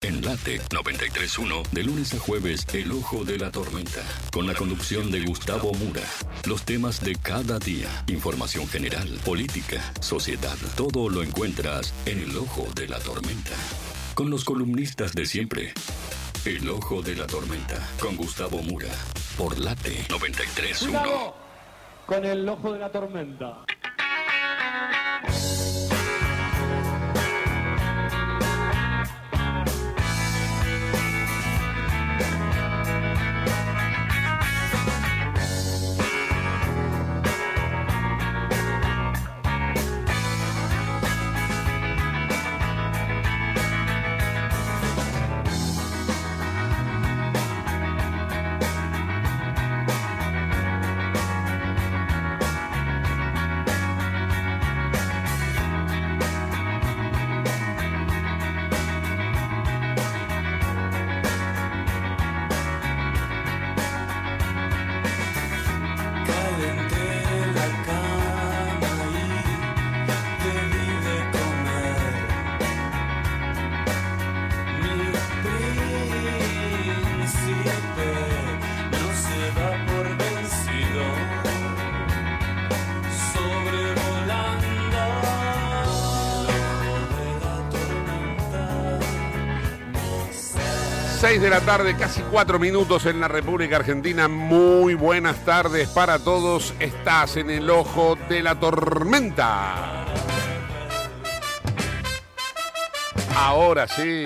[0.00, 4.00] En Late 93.1, de lunes a jueves, El Ojo de la Tormenta,
[4.32, 6.02] con la conducción de Gustavo Mura.
[6.46, 12.68] Los temas de cada día, información general, política, sociedad, todo lo encuentras en El Ojo
[12.76, 13.50] de la Tormenta.
[14.14, 15.74] Con los columnistas de siempre.
[16.44, 18.94] El Ojo de la Tormenta, con Gustavo Mura,
[19.36, 20.78] por Late 93.1.
[20.78, 21.34] Cuidado
[22.06, 23.64] con el ojo de la tormenta.
[91.38, 94.26] 6 de la tarde, casi 4 minutos en la República Argentina.
[94.26, 96.74] Muy buenas tardes para todos.
[96.80, 100.04] Estás en el ojo de la tormenta.
[103.36, 104.24] Ahora sí.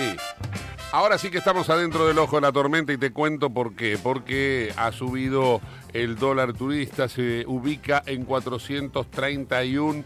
[0.90, 3.98] Ahora sí que estamos adentro del ojo de la tormenta y te cuento por qué.
[4.02, 5.60] Porque ha subido
[5.92, 10.04] el dólar turista, se ubica en 431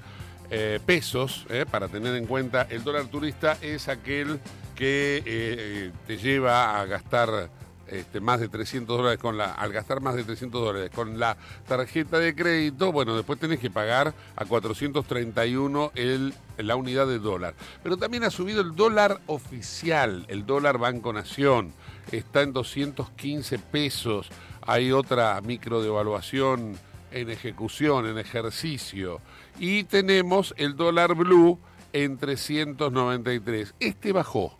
[0.51, 4.41] eh, pesos, eh, para tener en cuenta, el dólar turista es aquel
[4.75, 7.51] que eh, te lleva a gastar
[7.89, 11.37] este, más de 300 dólares con la, al gastar más de 300 dólares con la
[11.69, 17.55] tarjeta de crédito, bueno, después tenés que pagar a 431 el, la unidad de dólar.
[17.83, 21.73] Pero también ha subido el dólar oficial, el dólar Banco Nación,
[22.11, 24.29] está en 215 pesos.
[24.63, 26.77] Hay otra micro devaluación
[27.13, 29.21] en ejecución, en ejercicio.
[29.59, 31.59] Y tenemos el dólar blue
[31.93, 33.75] en 393.
[33.81, 34.57] Este bajó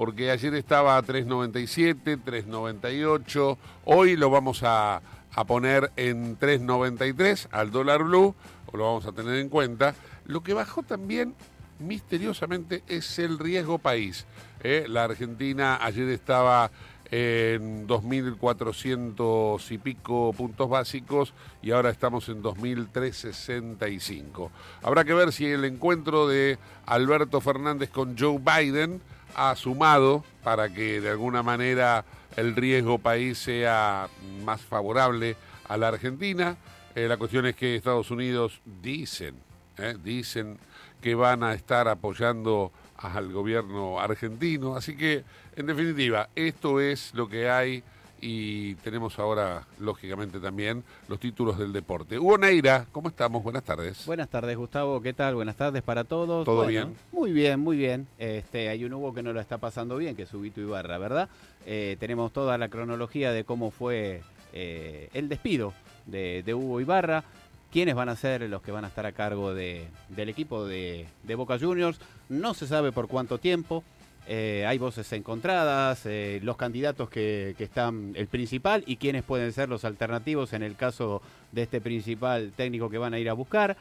[0.00, 5.02] porque ayer estaba a 3.97, 3.98, hoy lo vamos a,
[5.34, 8.34] a poner en 3.93 al dólar blue,
[8.72, 9.94] o lo vamos a tener en cuenta.
[10.24, 11.34] Lo que bajó también
[11.80, 14.24] misteriosamente es el riesgo país.
[14.62, 14.86] ¿eh?
[14.88, 16.70] La Argentina ayer estaba
[17.10, 21.32] en 2.400 y pico puntos básicos
[21.62, 24.50] y ahora estamos en 2.365.
[24.82, 29.00] Habrá que ver si el encuentro de Alberto Fernández con Joe Biden
[29.34, 32.04] ha sumado para que de alguna manera
[32.36, 34.08] el riesgo país sea
[34.44, 35.36] más favorable
[35.68, 36.56] a la Argentina.
[36.94, 39.36] Eh, la cuestión es que Estados Unidos dicen,
[39.78, 40.58] eh, dicen
[41.00, 42.72] que van a estar apoyando
[43.02, 44.76] al gobierno argentino.
[44.76, 45.24] Así que,
[45.56, 47.82] en definitiva, esto es lo que hay
[48.22, 52.18] y tenemos ahora, lógicamente, también los títulos del deporte.
[52.18, 53.42] Hugo Neira, ¿cómo estamos?
[53.42, 54.04] Buenas tardes.
[54.04, 55.00] Buenas tardes, Gustavo.
[55.00, 55.34] ¿Qué tal?
[55.34, 56.44] Buenas tardes para todos.
[56.44, 56.94] ¿Todo Bueno, bien?
[57.12, 58.06] Muy bien, muy bien.
[58.18, 61.30] Este, hay un Hugo que no lo está pasando bien, que es Huguito Ibarra, ¿verdad?
[61.64, 64.22] Eh, tenemos toda la cronología de cómo fue
[64.52, 65.72] eh, el despido
[66.04, 67.24] de, de Hugo Ibarra.
[67.72, 71.06] ¿Quiénes van a ser los que van a estar a cargo de- del equipo de,
[71.36, 72.00] Boca Juniors?
[72.28, 73.84] No se sabe por cuánto tiempo.
[74.26, 79.52] Eh, hay voces encontradas, eh, los candidatos que, que están, el principal y quiénes pueden
[79.52, 81.22] ser los alternativos en el caso
[81.52, 83.76] de este principal técnico que van a ir a buscar.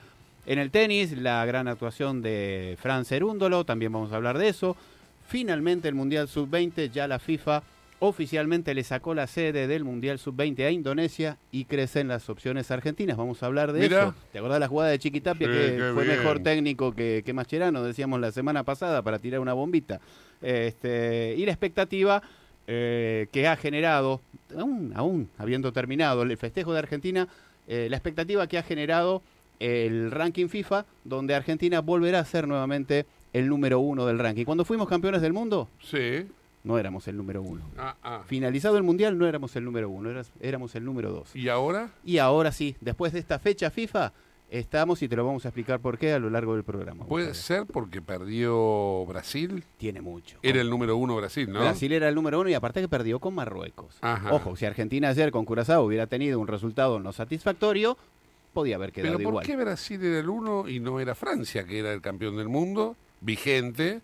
[0.45, 4.75] En el tenis, la gran actuación de Fran Cerúndolo, también vamos a hablar de eso.
[5.27, 7.61] Finalmente el Mundial Sub-20, ya la FIFA
[7.99, 13.17] oficialmente le sacó la sede del Mundial Sub-20 a Indonesia y crecen las opciones argentinas.
[13.17, 14.01] Vamos a hablar de Mirá.
[14.03, 14.13] eso.
[14.31, 16.17] ¿Te acordás de la jugada de Chiquitapia Sí, que fue bien.
[16.17, 19.99] mejor técnico que, que Mascherano, decíamos la semana pasada, para tirar una bombita?
[20.41, 22.23] Este, y la expectativa
[22.67, 24.21] eh, que ha generado,
[24.57, 27.27] aún, aún habiendo terminado el festejo de Argentina,
[27.67, 29.21] eh, la expectativa que ha generado
[29.59, 34.45] el ranking FIFA, donde Argentina volverá a ser nuevamente el número uno del ranking.
[34.45, 36.25] Cuando fuimos campeones del mundo, Sí.
[36.69, 37.63] No éramos el número uno.
[37.77, 38.21] Ah, ah.
[38.27, 41.35] Finalizado el mundial, no éramos el número uno, eras- éramos el número dos.
[41.35, 41.89] ¿Y ahora?
[42.05, 44.13] Y ahora sí, después de esta fecha FIFA,
[44.51, 47.05] estamos y te lo vamos a explicar por qué a lo largo del programa.
[47.05, 49.63] ¿Puede ser porque perdió Brasil?
[49.77, 50.37] Tiene mucho.
[50.43, 51.59] Era el número uno Brasil, ¿no?
[51.59, 53.97] Brasil era el número uno y aparte que perdió con Marruecos.
[54.01, 54.31] Ajá.
[54.33, 57.97] Ojo, si Argentina ayer con Curazao hubiera tenido un resultado no satisfactorio,
[58.53, 61.79] podía haber quedado Pero ¿por qué Brasil era el uno y no era Francia, que
[61.79, 64.01] era el campeón del mundo, vigente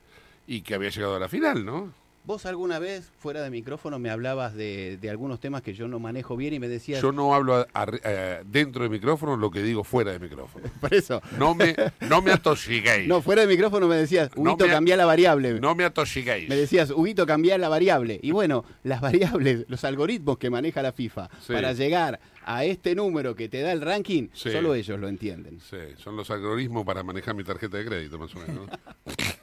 [0.48, 1.92] y que había llegado a la final, ¿no?
[2.26, 6.00] Vos alguna vez, fuera de micrófono, me hablabas de, de algunos temas que yo no
[6.00, 7.00] manejo bien y me decías...
[7.02, 10.66] Yo no hablo a- a- eh, dentro del micrófono lo que digo fuera de micrófono.
[10.82, 11.22] Por eso.
[11.38, 13.08] No me, no me atosiguéis.
[13.08, 15.60] No, fuera de micrófono me decías, No Huguito, me- cambia la variable.
[15.60, 16.50] No me atosiguéis.
[16.50, 18.20] Me decías, Huguito, cambia la variable.
[18.24, 21.54] Y bueno, las variables, los algoritmos que maneja la FIFA Sí.
[21.54, 24.52] para llegar a este número que te da el ranking, Sí.
[24.52, 25.60] solo ellos lo entienden.
[25.62, 28.68] Sí, son los algoritmos para manejar mi tarjeta de crédito, más o menos.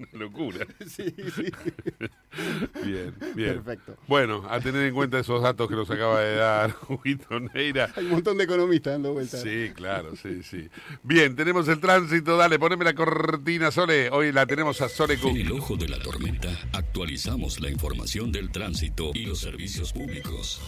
[0.00, 0.06] ¿no?
[0.12, 0.66] Una locura.
[0.86, 1.44] Sí, sí.
[2.84, 3.62] Bien, bien.
[3.62, 3.96] Perfecto.
[4.08, 7.92] Bueno, a tener en cuenta esos datos que nos acaba de dar Huguito Neira.
[7.96, 9.42] Hay un montón de economistas dando vueltas.
[9.42, 10.68] Sí, claro, sí, sí.
[11.02, 14.10] Bien, tenemos el tránsito, dale, poneme la cortina, Sole.
[14.10, 15.30] Hoy la tenemos a Sole Cook.
[15.30, 20.60] En el ojo de la tormenta actualizamos la información del tránsito y los servicios públicos.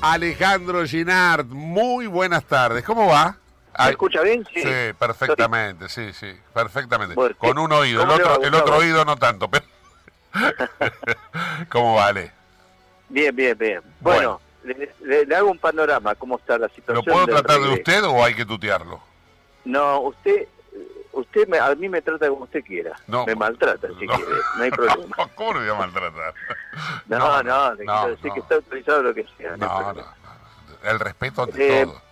[0.00, 2.84] Alejandro Ginard, muy buenas tardes.
[2.84, 3.38] ¿Cómo va?
[3.78, 4.46] ¿Me Ay, escucha bien?
[4.54, 4.62] Sí,
[4.98, 7.14] perfectamente, sí, sí, perfectamente.
[7.14, 9.64] Bueno, Con un oído, el ¿cómo le otro, el otro oído no tanto, pero...
[11.70, 12.32] ¿Cómo vale?
[13.08, 13.80] Bien, bien, bien.
[14.00, 17.04] Bueno, le, le- le hago un panorama, cómo está la ¿Lo situación.
[17.04, 19.00] puedo del tratar de usted o hay que tutearlo?
[19.64, 20.46] No, usted,
[21.12, 22.98] usted me- a mí me trata como usted quiera.
[23.06, 24.14] No, me maltrata si no.
[24.14, 25.16] quiere, no hay problema.
[25.34, 26.34] ¿Cómo lo voy a maltratar?
[27.06, 28.34] No, no, le no, quiero decir no.
[28.34, 29.56] que está autorizado lo que sea.
[29.56, 30.90] no No, no, no.
[30.90, 32.02] El respeto ante Eh, todo.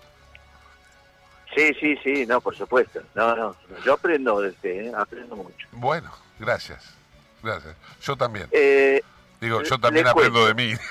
[1.55, 3.01] Sí, sí, sí, no, por supuesto.
[3.15, 4.93] No, no, yo aprendo de usted, ¿eh?
[4.97, 5.69] aprendo mucho.
[5.73, 6.95] Bueno, gracias.
[7.43, 7.77] Gracias.
[8.03, 8.49] Yo también.
[8.51, 9.03] Eh,
[9.41, 10.63] Digo, yo también aprendo cuento.
[10.63, 10.75] de mí.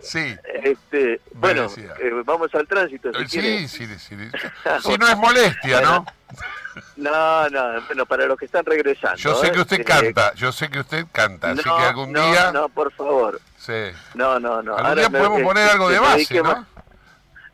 [0.00, 0.36] sí.
[0.62, 3.12] este, bueno, eh, vamos al tránsito.
[3.14, 3.68] Si quiere.
[3.68, 4.16] Sí, sí, sí.
[4.82, 6.06] Si no es molestia, ¿no?
[6.96, 9.16] No, no, bueno, para los que están regresando.
[9.16, 9.52] Yo sé ¿eh?
[9.52, 12.52] que usted Eh, canta, yo sé que usted canta, así que algún no, día...
[12.52, 13.40] No, por favor.
[13.66, 13.96] Sí.
[14.14, 14.76] No, no, no.
[14.76, 16.44] Algún Ahora día podemos eh, poner algo de base, ¿no?
[16.44, 16.66] más-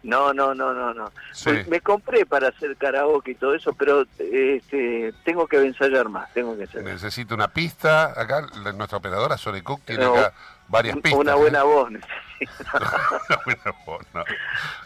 [0.03, 1.11] No, no, no, no, no.
[1.33, 1.45] Sí.
[1.45, 6.33] Pues me compré para hacer karaoke y todo eso, pero este, tengo que ensayar más,
[6.35, 6.85] tengo que ensayar.
[6.85, 8.07] Necesito una pista.
[8.21, 8.43] Acá
[8.75, 10.33] nuestra operadora Sole Cook tiene No, acá
[10.69, 11.15] varias pistas.
[11.21, 11.37] Una ¿eh?
[11.37, 12.65] buena voz necesito.
[12.75, 14.25] Una buena voz, no.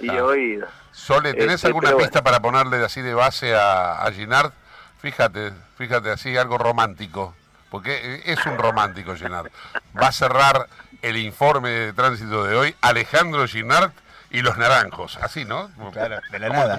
[0.01, 0.25] y Ah.
[0.25, 0.67] oído.
[0.93, 4.53] Sole, ¿tenés Este, alguna pista para ponerle así de base a, a Ginard?
[5.01, 7.35] Fíjate, fíjate, así algo romántico.
[7.71, 9.49] Porque eh, es un romántico Ginard.
[10.01, 10.69] Va a cerrar
[11.09, 13.93] el informe de tránsito de hoy Alejandro Ginard
[14.31, 15.17] y los naranjos.
[15.23, 15.71] Así, ¿no?
[15.93, 16.79] Claro, de la ¿Cómo- nada.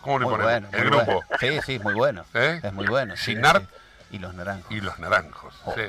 [0.00, 1.04] ¿Cómo, le bueno, el grupo.
[1.04, 1.20] bueno.
[1.40, 2.24] Sí, sí, muy bueno.
[2.34, 2.60] ¿Eh?
[2.62, 3.16] Es muy bueno.
[3.16, 3.36] sí.
[4.10, 4.70] Y los naranjos.
[4.70, 5.54] y los naranjos.
[5.64, 5.74] Oh.
[5.74, 5.82] sí.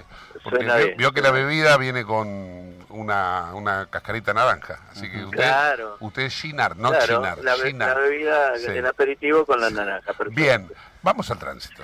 [0.45, 2.27] Porque vio, que la bebida viene con
[2.89, 4.79] una, una cascarita naranja.
[4.91, 5.97] Así que usted, Claro.
[5.99, 7.39] usted es Ginard, no claro, Ginard.
[7.43, 7.89] la, be- Ginard.
[7.89, 8.65] la bebida, Sí.
[8.67, 10.13] el aperitivo con la naranja.
[10.13, 10.31] perfecto.
[10.41, 10.71] Bien,
[11.01, 11.83] vamos al tránsito.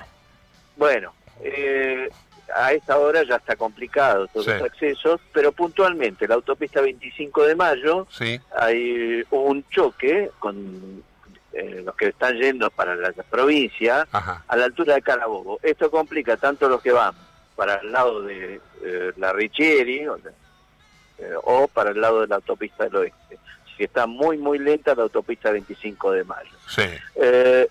[0.78, 1.14] Bueno,
[1.44, 2.10] eh,
[2.56, 4.52] a esta hora ya está complicado todos Sí.
[4.54, 11.04] los accesos, pero puntualmente la autopista 25 de mayo Sí, hay un choque con
[11.54, 14.44] eh, los que están yendo para la, provincia ajá.
[14.48, 15.60] a la altura de Carabobo.
[15.64, 17.14] Esto complica tanto los que van
[17.56, 20.30] para el lado de eh, la Richieri o, de-
[21.20, 23.38] eh, o para el lado de la autopista del oeste.
[23.66, 26.52] Así que está muy, muy lenta la autopista 25 de mayo.
[26.68, 26.84] Sí,
[27.16, 27.68] Eh,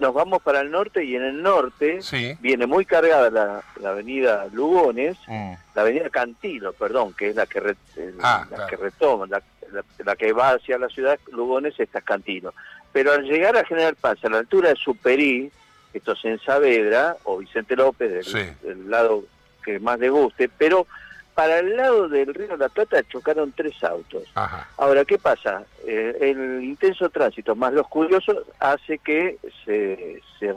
[0.00, 2.34] nos vamos para el norte y en el norte sí.
[2.40, 7.46] viene muy cargada la, la avenida Lugones, Mm, la avenida Cantilo, perdón, que es la
[7.46, 8.70] que, re- eh, Ah, la claro.
[8.70, 9.42] que retoma, la,
[9.72, 12.52] la- la que va hacia la ciudad, Lugones está Cantilo.
[12.92, 15.50] Pero al llegar a General Paz, a la altura de Superí,
[15.92, 18.66] esto es en Saavedra, o Vicente López, del, Sí.
[18.66, 19.24] del lado
[19.64, 20.86] que más le guste, pero
[21.36, 24.24] para el lado del Río de la Plata chocaron tres autos.
[24.34, 24.68] Ajá.
[24.78, 25.62] Ahora, ¿qué pasa?
[25.86, 30.54] Eh, el intenso tránsito más los curiosos hace que se, se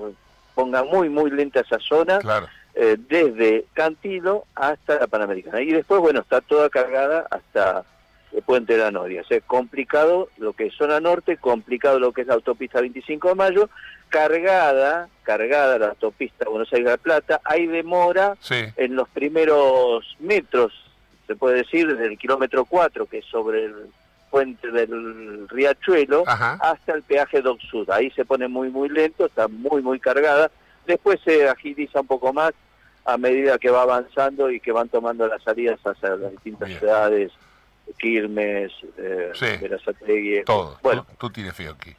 [0.56, 2.48] ponga muy, muy lenta esa zona, Claro.
[2.76, 5.62] eh, desde Cantilo hasta la Panamericana.
[5.62, 7.84] Y después, bueno, está toda cargada hasta
[8.34, 9.22] el Puente de la Noria.
[9.22, 13.30] O sea, complicado lo que es zona norte, complicado lo que es la autopista 25
[13.30, 13.70] de Mayo,
[14.10, 20.74] cargada, cargada la autopista Buenos Aires-La Plata, hay demora Sí, en los primeros metros,
[21.28, 23.76] se puede decir, desde el kilómetro 4, que es sobre el
[24.30, 26.58] puente del Riachuelo, Ajá.
[26.62, 27.90] hasta el peaje Doc Sud.
[27.90, 30.52] Ahí se pone muy, muy lento, está muy, muy cargada.
[30.86, 32.52] Después se agiliza un poco más
[33.06, 36.80] a medida que va avanzando y que van tomando las salidas hacia las distintas Bien.
[36.80, 37.32] ciudades,
[37.98, 39.48] Quilmes, eh, Sí.
[39.62, 40.44] Verazategui.
[40.46, 40.78] todo.
[40.84, 41.96] Bueno, Tú, tú tienes fiocchi.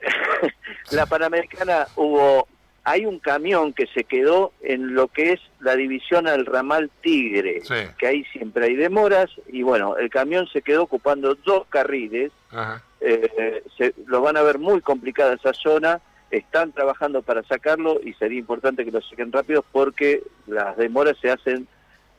[0.90, 2.48] la Panamericana hubo,
[2.84, 7.60] hay un camión que se quedó en lo que es la división al ramal Tigre,
[7.62, 7.74] Sí.
[7.98, 12.82] que ahí siempre hay demoras, y bueno, el camión se quedó ocupando dos carriles, Ajá.
[13.00, 18.14] eh, se, lo van a ver muy complicada esa zona, están trabajando para sacarlo y
[18.14, 21.68] sería importante que lo saquen rápido porque las demoras se hacen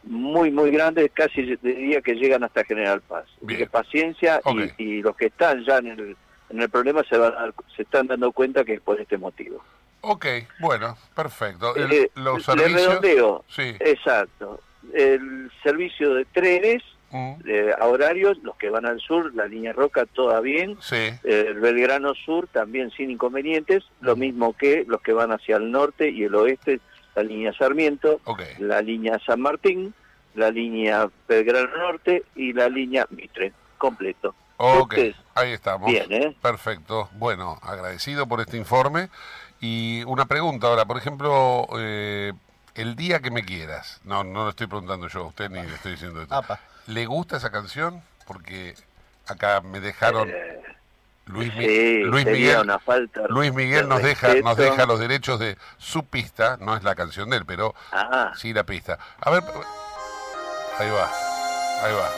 [0.04, 3.26] muy, muy grandes, casi diría que llegan hasta General Paz.
[3.48, 4.42] Que paciencia
[4.78, 6.18] y- los que están ya en el,
[6.50, 7.34] en el problema se, van
[7.76, 9.64] se están dando cuenta que es por este motivo.
[10.02, 10.26] Ok,
[10.60, 11.76] bueno, perfecto.
[11.76, 12.88] El- Eh, los le servicios...
[12.88, 13.46] redondeo.
[13.48, 13.76] Sí.
[13.80, 14.60] Exacto.
[14.94, 16.84] El servicio de trenes
[17.16, 20.78] Mm, eh, a horarios, los que van al sur, la línea Roca, toda bien.
[20.82, 20.96] sí.
[20.96, 25.70] Eh, el Belgrano Sur también sin inconvenientes, lo mismo que los que van hacia el
[25.70, 26.80] norte y el oeste,
[27.16, 28.20] la línea Sarmiento,
[28.60, 29.94] la línea San Martín,
[30.36, 34.36] la línea Belgrano Norte y la línea Mitre, completo.
[34.58, 35.90] Ok, Ustedes, ahí estamos.
[35.90, 36.36] Bien, ¿eh?
[36.42, 37.10] Perfecto.
[37.14, 39.10] Bueno, agradecido por este informe.
[39.60, 42.34] Y una pregunta ahora, por ejemplo, eh,
[42.76, 44.02] el día que me quieras.
[44.04, 46.36] No, no lo estoy preguntando yo a usted ni le estoy diciendo esto.
[46.36, 46.60] Apa.
[46.88, 48.02] ¿Le gusta esa canción?
[48.26, 48.76] Porque
[49.28, 50.32] acá me dejaron
[51.26, 52.60] Luis, Sí, Miguel.
[52.64, 56.76] una falta Luis Miguel de nos deja, nos deja los derechos de su pista, no
[56.76, 58.98] es la canción de él, pero Ah, sí la pista.
[59.22, 59.42] A ver,
[60.80, 61.10] ahí va,
[61.84, 62.10] ahí va.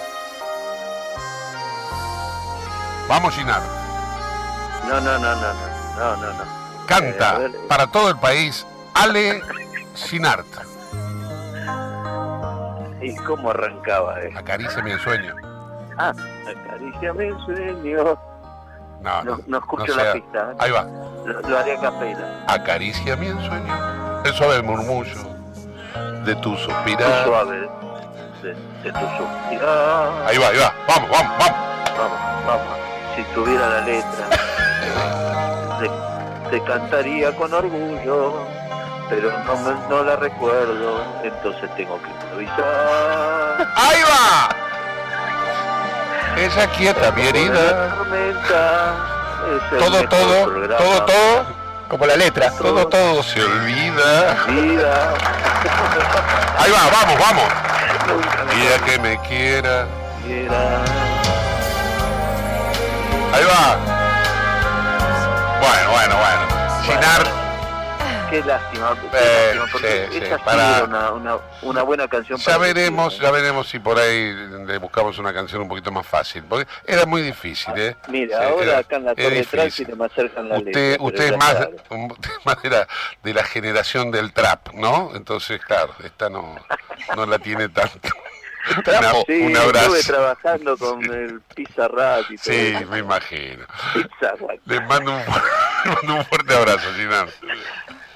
[3.08, 3.62] Vamos, Ginar.
[4.88, 5.54] no, no, no, no,
[5.98, 6.44] no, no, no.
[6.88, 9.42] Canta Eh, para todo el país Ale
[9.94, 10.46] Sinart.
[13.02, 14.20] ¿Y cómo arrancaba?
[14.22, 14.34] Eh?
[14.36, 15.36] Acaríciame el sueño.
[15.98, 16.12] Ah,
[16.50, 18.20] acaríciame el sueño.
[19.06, 20.40] No, no, No, no escucho sea- la pista.
[20.52, 20.56] ¿eh?
[20.60, 20.82] Ahí va.
[21.26, 22.44] Lo, lo haré a capela.
[22.48, 24.22] Acaricia mi ensueño.
[24.26, 25.16] El suave murmullo
[26.26, 27.26] de tu suspirar.
[27.26, 27.70] suave.
[28.42, 28.50] De,
[28.84, 30.10] de tu suspirar.
[30.28, 30.74] Ahí va, ahí va.
[30.88, 31.58] Vamos, vamos, vamos.
[31.98, 32.78] Vamos, vamos.
[33.16, 34.28] Si tuviera la letra,
[35.80, 35.90] te,
[36.58, 38.34] te cantaría con orgullo,
[39.10, 43.68] pero no, me- no la recuerdo, entonces tengo que improvisar.
[43.76, 44.50] Ahí va.
[46.38, 47.96] Ella quieta mi herida.
[49.80, 51.46] Todo, todo, todo, todo.
[51.88, 52.52] Como la letra.
[52.52, 54.32] Todo, todo se olvida.
[56.58, 57.46] Ahí va, vamos, vamos.
[58.54, 59.88] Vida que me quiera.
[63.34, 63.78] Ahí va.
[65.60, 66.42] Bueno, bueno, bueno.
[66.84, 67.24] Ginar,
[68.36, 72.06] Qué lástima, qué Eh, lástima, porque sí, sí, esta sí para- una, una, una buena
[72.10, 72.38] canción.
[72.38, 74.34] ya para veremos, ya veremos si por ahí
[74.66, 76.44] le buscamos una canción un poquito más fácil.
[76.44, 77.96] Porque era muy difícil, ¿eh?
[78.10, 81.04] Mira, Sí, ahora era- acá en la torre tránsito me acercan la Usted, letra.
[81.06, 81.56] usted es más,
[81.90, 82.88] usted más de, la,
[83.24, 85.12] de la generación del trap, ¿no?
[85.16, 86.58] Entonces, claro, esta no,
[87.16, 88.10] no la tiene tanto.
[88.66, 90.12] Sí, un estuve abrazo.
[90.12, 92.88] trabajando con el Pizza Rat y todo Sí, eso.
[92.90, 93.64] me imagino.
[93.94, 94.60] Pizza Rat.
[94.66, 95.22] Le mando un,
[95.86, 97.28] mando un fuerte abrazo, Ginar.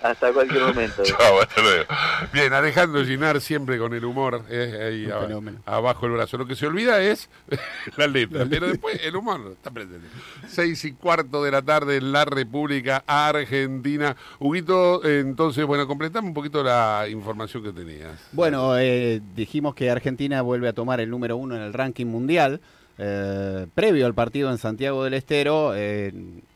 [0.01, 1.03] Hasta cualquier momento.
[1.03, 1.85] Chao, hasta luego.
[2.33, 6.37] Bien, Alejandro Ginar siempre con el humor eh, ahí abajo el brazo.
[6.37, 7.29] Lo que se olvida es
[7.97, 10.07] la letra, pero después el humor está presente.
[10.47, 14.15] Seis y cuarto de la tarde en la República Argentina.
[14.39, 18.11] Huguito, eh, entonces, bueno, completame un poquito la información que tenías.
[18.31, 22.61] Bueno, eh, dijimos que Argentina vuelve a tomar el número uno en el ranking mundial.
[23.01, 26.11] Eh, previo al partido en Santiago del Estero, eh,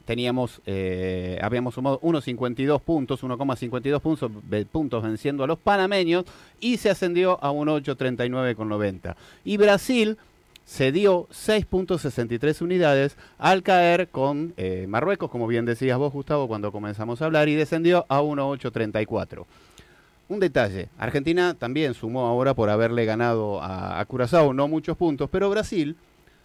[0.05, 4.31] teníamos, eh, habíamos sumado 1,52 puntos, 1,52 puntos,
[4.71, 6.25] puntos venciendo a los panameños
[6.59, 9.15] y se ascendió a 1,839,90.
[9.45, 10.17] Y Brasil
[10.65, 17.21] cedió 6.63 unidades al caer con eh, Marruecos, como bien decías vos, Gustavo, cuando comenzamos
[17.21, 19.45] a hablar, y descendió a 1,834.
[20.29, 25.49] Un detalle, Argentina también sumó ahora por haberle ganado a Curazao no muchos puntos, pero
[25.49, 25.97] Brasil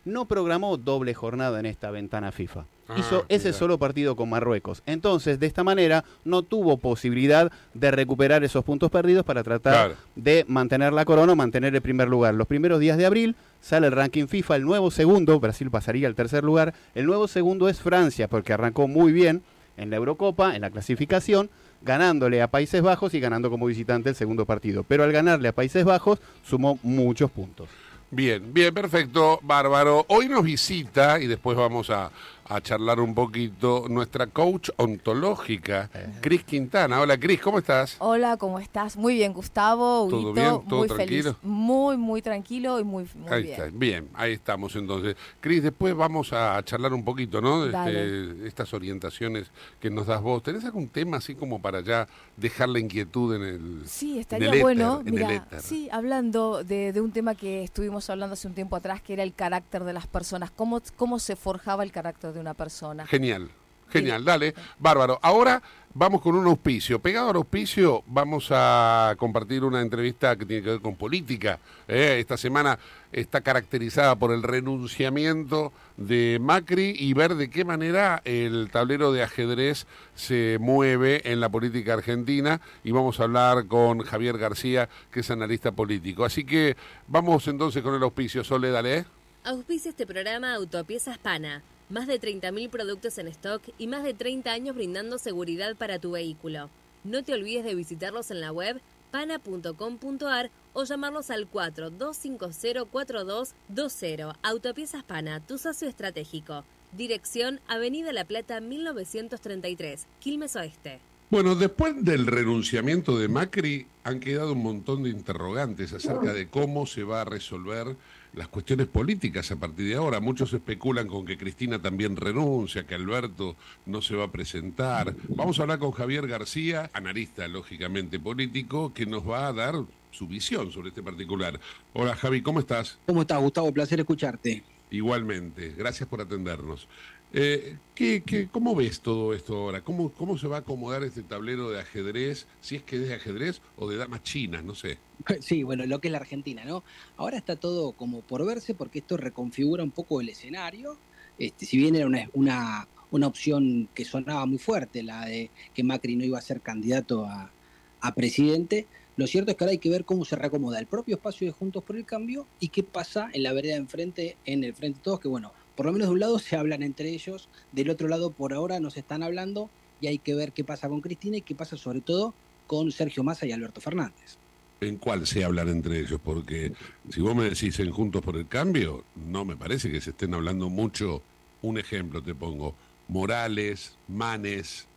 [0.09, 2.65] no programó doble jornada en esta ventana FIFA.
[2.89, 3.59] Ah, Hizo ese mira.
[3.59, 4.83] solo partido con Marruecos.
[4.87, 9.95] Entonces, de esta manera, no tuvo posibilidad de recuperar esos puntos perdidos para tratar Claro.
[10.17, 12.35] de mantener la corona o mantener el primer lugar.
[12.35, 16.15] Los primeros días de abril sale el ranking FIFA, el nuevo segundo, Brasil pasaría al
[16.15, 19.43] tercer lugar, el nuevo segundo es Francia, porque arrancó muy bien
[19.77, 21.51] en la Eurocopa, en la clasificación,
[21.83, 24.83] ganándole a Países Bajos y ganando como visitante el segundo partido.
[24.83, 27.69] Pero al ganarle a Países Bajos, sumó muchos puntos.
[28.11, 30.07] Bien, bien, perfecto, bárbaro.
[30.09, 32.11] Hoy nos visita, y después vamos a,
[32.51, 36.13] a charlar un poquito, nuestra coach ontológica, Eh.
[36.21, 37.01] Cris Quintana.
[37.01, 37.97] Hola, Cris, ¿cómo estás?
[37.99, 38.97] Hola, ¿cómo estás?
[38.97, 40.09] Muy bien, Gustavo.
[40.09, 40.61] ¿Todo bien?
[40.69, 41.23] ¿Todo muy tranquilo?
[41.35, 41.37] feliz.
[41.43, 43.55] Muy, muy tranquilo y muy, muy ahí bien.
[43.61, 45.17] está, bien, ahí estamos entonces.
[45.41, 47.67] Cris, después vamos a charlar un poquito, ¿no?
[47.67, 49.51] Este, estas orientaciones
[49.81, 50.43] que nos das vos.
[50.43, 54.49] ¿Tenés algún tema así como para ya dejar la inquietud en el Sí, en estaría
[54.49, 55.01] el éter, bueno.
[55.01, 55.61] en el Mira, éter?
[55.61, 59.23] sí, hablando de, de un tema que estuvimos hablando hace un tiempo atrás, que era
[59.23, 60.51] el carácter de las personas.
[60.51, 63.07] ¿Cómo, cómo se forjaba el carácter de una persona?
[63.07, 63.51] Genial,
[63.91, 65.19] genial, dale, bárbaro.
[65.23, 65.63] Ahora
[65.95, 67.01] vamos con un auspicio.
[67.01, 71.59] Pegado al auspicio vamos a compartir una entrevista que tiene que ver con política.
[71.89, 72.19] ¿eh?
[72.21, 72.79] Esta semana
[73.11, 79.23] está caracterizada por el renunciamiento de Macri y ver de qué manera el tablero de
[79.23, 85.21] ajedrez se mueve en la política argentina y vamos a hablar con Javier García, que
[85.21, 86.25] es analista político.
[86.25, 86.77] Así que
[87.09, 88.45] vamos entonces con el auspicio.
[88.45, 88.99] Sole, dale.
[88.99, 89.05] ¿eh?
[89.45, 94.53] Auspicia este programa Autopiezas Pana, Más de 30.000 productos en stock y más de 30
[94.53, 96.69] años brindando seguridad para tu vehículo.
[97.03, 98.79] No te olvides de visitarlos en la web
[99.11, 104.37] pana.com.ar o llamarlos al 42504220.
[104.43, 106.63] Autopiezas Pana, tu socio estratégico.
[106.93, 111.01] Dirección Avenida La Plata 1933, Quilmes Oeste.
[111.31, 116.87] Bueno, después del renunciamiento de Macri han quedado un montón de interrogantes acerca de cómo
[116.87, 117.97] se va a resolver
[118.33, 120.21] las cuestiones políticas a partir de ahora.
[120.21, 125.15] Muchos especulan con que Cristina también renuncia, que Alberto no se va a presentar.
[125.29, 129.75] Vamos a hablar con Javier García, analista lógicamente político, que nos va a dar
[130.11, 131.61] su visión sobre este particular.
[131.93, 132.99] Hola Javi, ¿cómo estás?
[133.05, 133.71] ¿Cómo estás, Gustavo?
[133.71, 134.65] Placer escucharte.
[134.91, 136.89] Igualmente, gracias por atendernos.
[137.33, 139.83] Eh, ¿qué, qué, cómo ves todo esto ahora?
[139.83, 142.47] ¿Cómo, ¿Cómo se va a acomodar este tablero de ajedrez?
[142.61, 144.99] Si es que es de ajedrez o de damas chinas, no sé.
[145.41, 146.85] Sí, bueno, lo que es la Argentina, ¿no?
[147.17, 150.97] Ahora está todo como por verse porque esto reconfigura un poco el escenario.
[151.39, 155.85] Este, si bien era una, una, una opción que sonaba muy fuerte, la de que
[155.85, 157.53] Macri no iba a ser candidato a,
[158.01, 161.17] a presidente, lo cierto es que ahora hay que ver cómo se reacomoda el propio
[161.17, 164.63] espacio de Juntos por el Cambio y qué pasa en la vereda de enfrente, en
[164.63, 167.11] el frente de todos, que bueno, por lo menos de un lado se hablan entre
[167.11, 169.71] ellos, del otro lado por ahora no se están hablando
[170.01, 172.35] y hay que ver qué pasa con Cristina y qué pasa sobre todo
[172.67, 174.39] con Sergio Massa y Alberto Fernández.
[174.81, 176.21] ¿En cuál se hablan entre ellos?
[176.21, 176.73] Porque
[177.11, 180.35] si vos me decís en Juntos por el Cambio, no me parece que se estén
[180.35, 181.23] hablando mucho.
[181.63, 182.75] Un ejemplo te pongo,
[183.07, 184.89] Morales, Manes,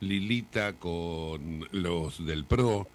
[0.00, 2.88] Lilita con los del PRO.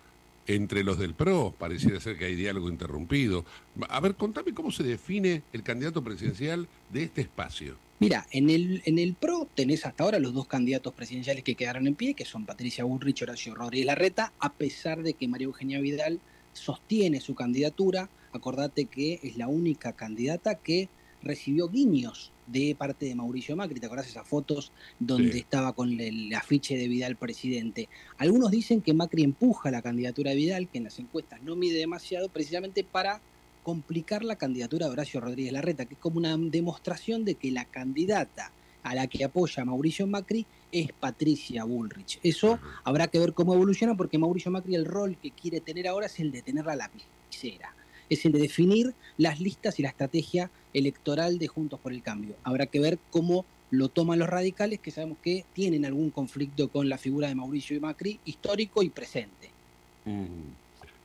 [0.47, 3.45] Entre los del PRO pareciera ser que hay diálogo interrumpido.
[3.89, 7.75] A ver, contame cómo se define el candidato presidencial de este espacio.
[7.99, 11.85] Mira, en el, en el PRO tenés hasta ahora los dos candidatos presidenciales que quedaron
[11.87, 15.45] en pie, que son Patricia Bullrich y Horacio Rodríguez Larreta, a pesar de que María
[15.45, 16.21] Eugenia Vidal
[16.53, 18.09] sostiene su candidatura.
[18.31, 20.89] Acordate que es la única candidata que
[21.27, 23.79] recibió guiños de parte de Mauricio Macri.
[23.79, 25.39] ¿Te acordás esas fotos donde Sí.
[25.39, 27.89] estaba con el afiche de Vidal presidente?
[28.17, 31.77] Algunos dicen que Macri empuja la candidatura de Vidal, que en las encuestas no mide
[31.77, 33.21] demasiado, precisamente para
[33.63, 37.65] complicar la candidatura de Horacio Rodríguez Larreta, que es como una demostración de que la
[37.65, 42.19] candidata a la que apoya Mauricio Macri es Patricia Bullrich.
[42.23, 46.05] Eso habrá que ver cómo evoluciona porque Mauricio Macri el rol que quiere tener ahora
[46.05, 47.75] es el de tener la lapicera,
[48.09, 52.35] es el de definir las listas y la estrategia electoral de Juntos por el Cambio.
[52.43, 56.87] Habrá que ver cómo lo toman los radicales que sabemos que tienen algún conflicto con
[56.87, 59.49] la figura de Mauricio y Macri histórico y presente.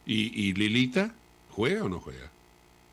[0.06, 1.14] ¿Y, y Lilita
[1.50, 2.30] juega o no juega?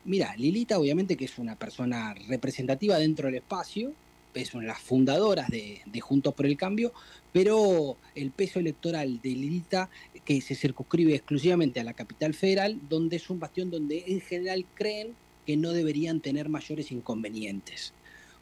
[0.04, 3.92] Mira, Lilita obviamente que es una persona representativa dentro del espacio,
[4.34, 6.92] es una de las fundadoras de, de Juntos por el Cambio,
[7.32, 9.90] pero el peso electoral de Lilita
[10.24, 14.64] que se circunscribe exclusivamente a la capital federal, donde es un bastión donde en general
[14.74, 15.14] creen
[15.46, 17.92] que no deberían tener mayores inconvenientes.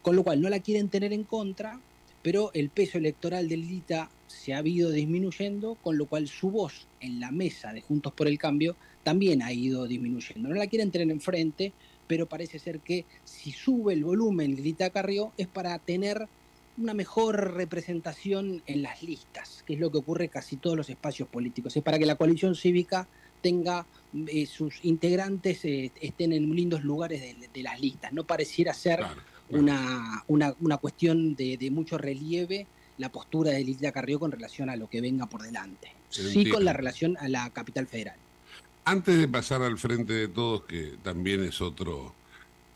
[0.02, 1.80] Con lo cual no la quieren tener en contra,
[2.22, 6.86] pero el peso electoral de Lilita se ha ido disminuyendo, con lo cual su voz
[7.00, 10.48] en la mesa de Juntos por el Cambio también ha ido disminuyendo.
[10.48, 11.72] No la quieren tener enfrente,
[12.08, 16.26] pero parece ser que si sube el volumen Lilita Carrió es para tener
[16.78, 20.88] una mejor representación en las listas, que es lo que ocurre en casi todos los
[20.88, 21.76] espacios políticos.
[21.76, 23.06] Es para que la coalición cívica
[23.42, 23.86] tenga
[24.26, 28.12] eh, sus integrantes eh, estén en lindos lugares de, de las listas.
[28.12, 29.04] No pareciera ser
[29.50, 32.66] una, una, una cuestión de, de mucho relieve
[32.96, 35.92] la postura de Lilita Carrió con relación a lo que venga por delante.
[36.10, 38.16] Sí con la relación a la capital federal.
[38.92, 42.14] Antes de pasar al frente de todos, que también es otro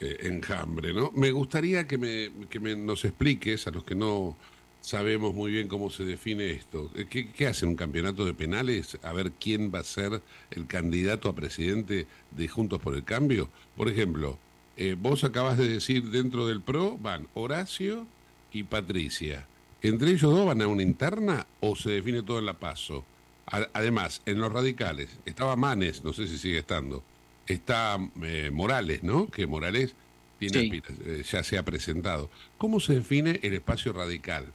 [0.01, 1.11] eh, enjambre, ¿no?
[1.15, 4.37] Me gustaría que, me, que me- nos expliques, a los que no
[4.81, 8.99] sabemos muy bien cómo se define esto, eh, ¿qué, qué hace un campeonato de penales?
[9.03, 13.51] A ver quién va a ser el candidato a presidente de Juntos por el Cambio.
[13.77, 14.39] Por ejemplo,
[14.77, 18.07] eh, vos acabas de decir dentro del PRO van Horacio
[18.53, 19.49] y Patricia.
[19.81, 23.05] ¿Entre ellos dos van a una interna o se define todo en la paso?
[23.53, 27.03] Además, en los radicales estaba Manes, no sé si sigue estando.
[27.47, 29.27] Está eh, Morales, ¿no?
[29.27, 29.95] Que Morales
[30.39, 30.83] tiene Sí.
[31.05, 32.31] eh, ya se ha presentado.
[32.57, 34.47] ¿Cómo se define el espacio radical?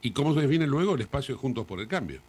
[0.00, 2.20] ¿Y cómo se define luego el espacio de Juntos por el Cambio?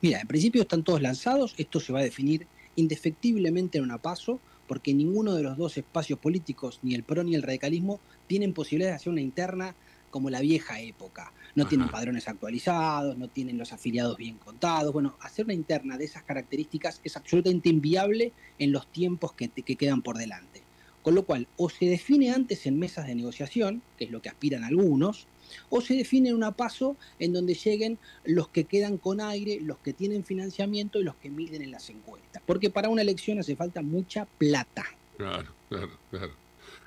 [0.00, 2.46] Mira, en principio están todos lanzados, esto se va a definir
[2.76, 7.34] indefectiblemente en una paso, porque ninguno de los dos espacios políticos, ni el PRO ni
[7.34, 9.74] el radicalismo, tienen posibilidad de hacer una interna
[10.10, 11.32] como la vieja época.
[11.54, 14.92] No tienen padrones actualizados, no tienen los afiliados bien contados.
[14.92, 19.62] Bueno, hacer una interna de esas características es absolutamente inviable en los tiempos que, te-
[19.62, 20.62] que quedan por delante.
[21.02, 24.30] Con lo cual, o se define antes en mesas de negociación, que es lo que
[24.30, 25.28] aspiran algunos,
[25.68, 29.78] o se define en una paso en donde lleguen los que quedan con aire, los
[29.80, 32.42] que tienen financiamiento y los que miden en las encuestas.
[32.46, 34.86] Porque para una elección hace falta mucha plata.
[35.18, 36.43] Claro, claro, claro.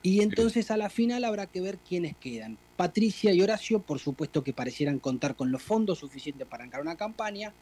[0.08, 2.58] Y entonces a la final habrá que ver quiénes quedan.
[2.78, 6.96] Patricia y Horacio, por supuesto que parecieran contar con los fondos suficientes para arrancar una
[6.96, 7.54] campaña.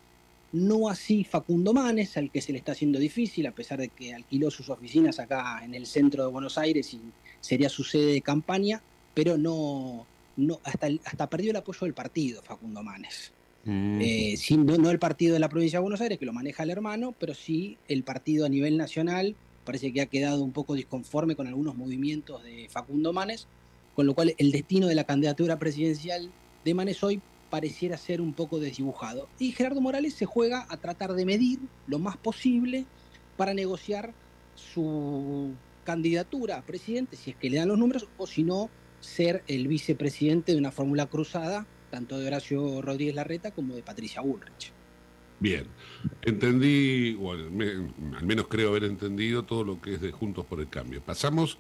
[0.51, 4.13] No así Facundo Manes, al que se le está haciendo difícil, a pesar de que
[4.13, 7.01] alquiló sus oficinas acá en el centro de Buenos Aires y
[7.41, 8.79] sería su sede de campaña,
[9.15, 10.05] pero no,
[10.38, 13.34] no hasta, hasta perdió el apoyo del partido Facundo Manes.
[13.65, 16.62] Eh, sí, no, no el partido de la provincia de Buenos Aires, que lo maneja
[16.62, 19.36] el hermano, pero sí el partido a nivel nacional.
[19.65, 23.47] Parece que ha quedado un poco disconforme con algunos movimientos de Facundo Manes,
[23.95, 26.32] con lo cual el destino de la candidatura presidencial
[26.63, 29.28] de Manes hoy pareciera ser un poco desdibujado.
[29.39, 32.86] Y Gerardo Morales se juega a tratar de medir lo más posible
[33.38, 34.13] para negociar
[34.56, 39.43] su candidatura a presidente, si es que le dan los números, o si no, ser
[39.47, 44.74] el vicepresidente de una fórmula cruzada, tanto de Horacio Rodríguez Larreta como de Patricia Bullrich.
[45.39, 45.76] Bien,
[46.21, 50.45] entendí, o al, me- al menos creo haber entendido todo lo que es de Juntos
[50.45, 51.04] por el Cambio.
[51.04, 51.60] Pasamos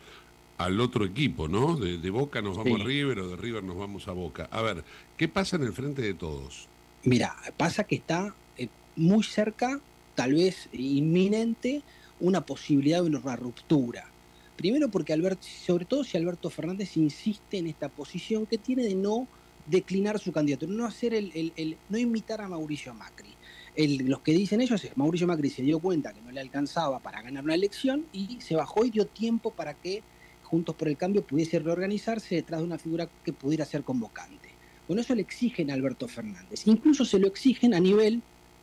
[0.57, 1.75] al otro equipo, ¿no?
[1.75, 2.81] De, de Boca nos vamos Sí.
[2.81, 4.45] a River o de River nos vamos a Boca.
[4.51, 4.85] A ver,
[5.17, 6.69] ¿qué pasa en el frente de todos?
[7.03, 9.83] Mira, pasa que está eh, muy cerca,
[10.15, 11.83] tal vez inminente,
[12.19, 14.15] una posibilidad de una ruptura.
[14.55, 18.95] Primero porque Alberto, sobre todo si Alberto Fernández insiste en esta posición que tiene de
[18.95, 19.29] no
[19.65, 23.34] declinar su candidatura, no hacer el, el- el- no imitar a Mauricio Macri.
[23.77, 27.21] Los que dicen ellos es Mauricio Macri se dio cuenta que no le alcanzaba para
[27.21, 30.01] ganar una elección y se bajó y dio tiempo para que
[30.45, 34.49] Juntos por el Cambio pudiese reorganizarse detrás de una figura que pudiera ser convocante.
[34.87, 36.67] Bueno, eso le exigen a Alberto Fernández.
[36.67, 38.21] Incluso se lo exigen a nivel,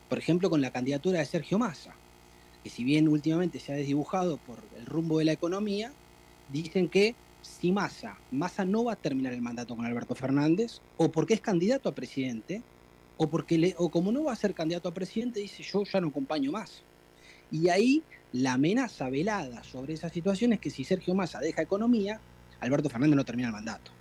[0.08, 1.92] por ejemplo, con la candidatura de Sergio Massa,
[2.62, 5.92] que si bien últimamente se ha desdibujado por el rumbo de la economía,
[6.52, 11.10] dicen que si Massa, Massa no va a terminar el mandato con Alberto Fernández, o
[11.10, 12.62] porque es candidato a presidente,
[13.16, 16.00] o porque le, o como no va a ser candidato a presidente, dice yo ya
[16.00, 16.82] no acompaño más.
[17.50, 22.20] Y ahí la amenaza velada sobre esa situación es que si Sergio Massa deja economía,
[22.60, 23.92] Alberto Fernández no termina el mandato.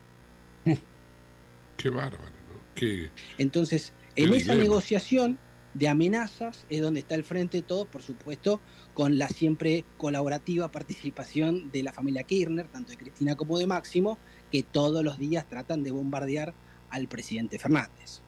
[1.77, 2.61] Qué bárbaro, ¿no?
[2.75, 5.37] Qué, Entonces, Qué en esa negociación
[5.73, 8.59] de amenazas es donde está el frente de todos, por supuesto,
[8.93, 14.17] con la siempre colaborativa participación de la familia Kirchner, tanto de Cristina como de Máximo,
[14.51, 16.53] que todos los días tratan de bombardear
[16.89, 18.21] al presidente Fernández.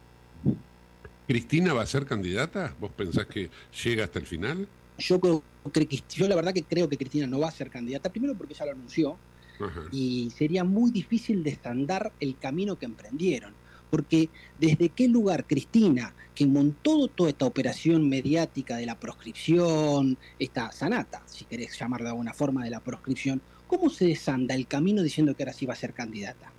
[1.28, 2.76] ¿Cristina va a ser candidata?
[2.80, 3.50] ¿Vos pensás que
[3.84, 4.68] llega hasta el final?
[4.98, 8.12] Yo, creo que, yo la verdad que creo que Cristina no va a ser candidata,
[8.12, 9.18] primero porque ya lo anunció,
[9.60, 9.82] Ajá.
[9.92, 13.54] y sería muy difícil desandar el camino que emprendieron.
[13.90, 20.72] Porque desde qué lugar Cristina, que montó toda esta operación mediática de la proscripción, esta
[20.72, 25.04] sanata, si querés llamar de alguna forma, de la proscripción, ¿cómo se desanda el camino
[25.04, 26.53] diciendo que ahora sí va a ser candidata?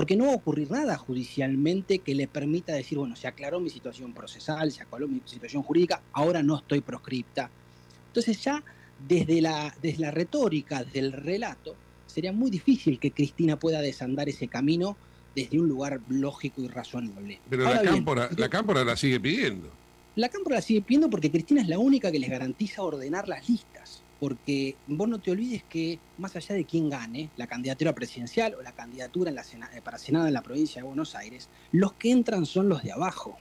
[0.00, 3.68] Porque no va a ocurrir nada judicialmente que le permita decir, bueno, se aclaró mi
[3.68, 7.50] situación procesal, se aclaró mi situación jurídica, ahora no estoy proscripta.
[8.06, 8.64] Entonces ya
[9.06, 14.26] desde la, desde la retórica, desde el relato, sería muy difícil que Cristina pueda desandar
[14.30, 14.96] ese camino
[15.36, 17.38] desde un lugar lógico y razonable.
[17.50, 19.70] Pero Ahora la bien, cámpora, la cámpora la sigue pidiendo.
[20.16, 23.46] la Cámpora la sigue pidiendo porque Cristina es la única que les garantiza ordenar las
[23.46, 23.69] listas.
[24.20, 28.62] Porque vos no te olvides que, más allá de quién gane, la candidatura presidencial o
[28.62, 32.10] la candidatura en la eh, para Senado en la provincia de Buenos Aires, los que
[32.12, 33.38] entran son los de abajo.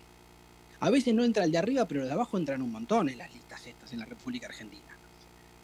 [0.79, 3.17] A veces no entra el de arriba, pero los de abajo entran un montón en
[3.17, 4.97] las listas estas en la República Argentina.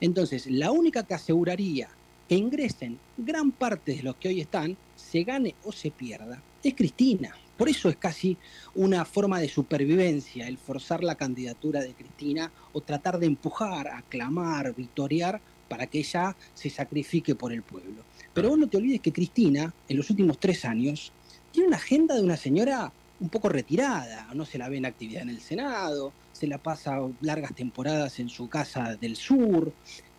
[0.01, 1.89] Entonces, la única que aseguraría
[2.27, 6.73] que ingresen gran parte de los que hoy están, se gane o se pierda, es
[6.73, 7.33] Cristina.
[7.57, 8.37] Por eso es casi
[8.73, 14.75] una forma de supervivencia el forzar la candidatura de Cristina o tratar de empujar, aclamar,
[14.75, 15.39] victoriar
[15.69, 18.03] para que ella se sacrifique por el pueblo.
[18.33, 21.11] Pero vos no te olvides que Cristina, en los últimos tres años,
[21.51, 25.21] tiene una agenda de una señora un poco retirada, no se la ve en actividad
[25.21, 29.71] en el Senado, se la pasa largas temporadas en su casa del sur,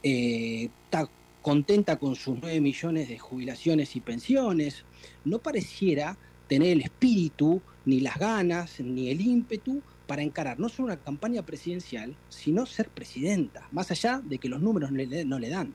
[0.02, 1.08] eh, está
[1.42, 4.84] contenta con sus 9 millones de jubilaciones y pensiones,
[5.24, 6.16] no pareciera
[6.48, 11.42] tener el espíritu, ni las ganas, ni el ímpetu para encarar no solo una campaña
[11.42, 15.72] presidencial, sino ser presidenta, más allá de que los números no le, dan.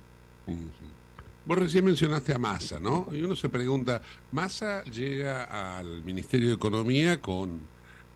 [1.45, 3.07] Vos recién mencionaste a Massa, ¿no?
[3.11, 7.59] Y uno se pregunta, Massa llega al Ministerio de Economía con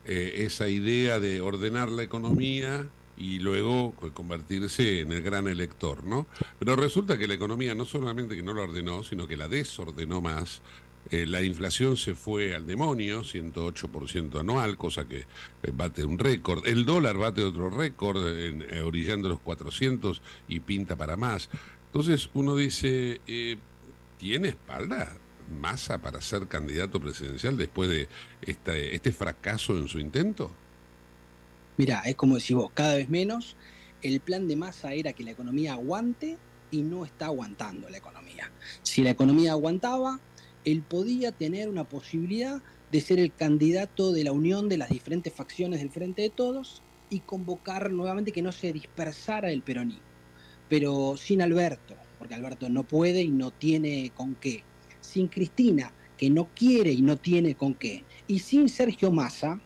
[0.06, 2.88] eh, esa idea de ordenar la economía
[3.18, 6.28] y luego co- convertirse en el gran elector, ¿no?
[6.60, 10.22] Pero resulta que la economía no solamente que no la ordenó, sino que la desordenó
[10.22, 10.62] más.
[11.12, 16.66] Eh, la inflación se fue al demonio, 108% anual, cosa que eh, bate un récord.
[16.68, 21.50] El dólar bate otro récord, en- eh, orillando los 400 y pinta para más.
[21.88, 23.22] Entonces uno dice,
[24.18, 25.16] ¿tiene espalda
[25.62, 28.08] Massa para ser candidato presidencial después de
[28.42, 30.52] esta- este fracaso en su intento?
[31.78, 33.56] Mira, es como decís vos, cada vez menos.
[34.02, 36.38] El plan de masa era que la economía aguante
[36.72, 38.52] y no está aguantando la economía.
[38.82, 40.20] Si la economía aguantaba,
[40.66, 45.34] él podía tener una posibilidad de ser el candidato de la unión de las diferentes
[45.34, 50.04] facciones del Frente de Todos y convocar nuevamente que no se dispersara el peronismo.
[50.68, 54.64] Pero sin Alberto, porque Alberto no puede y no tiene con qué.
[55.02, 58.04] Sin Cristina, que no quiere y no tiene con qué.
[58.28, 59.62] Y sin Sergio Massa,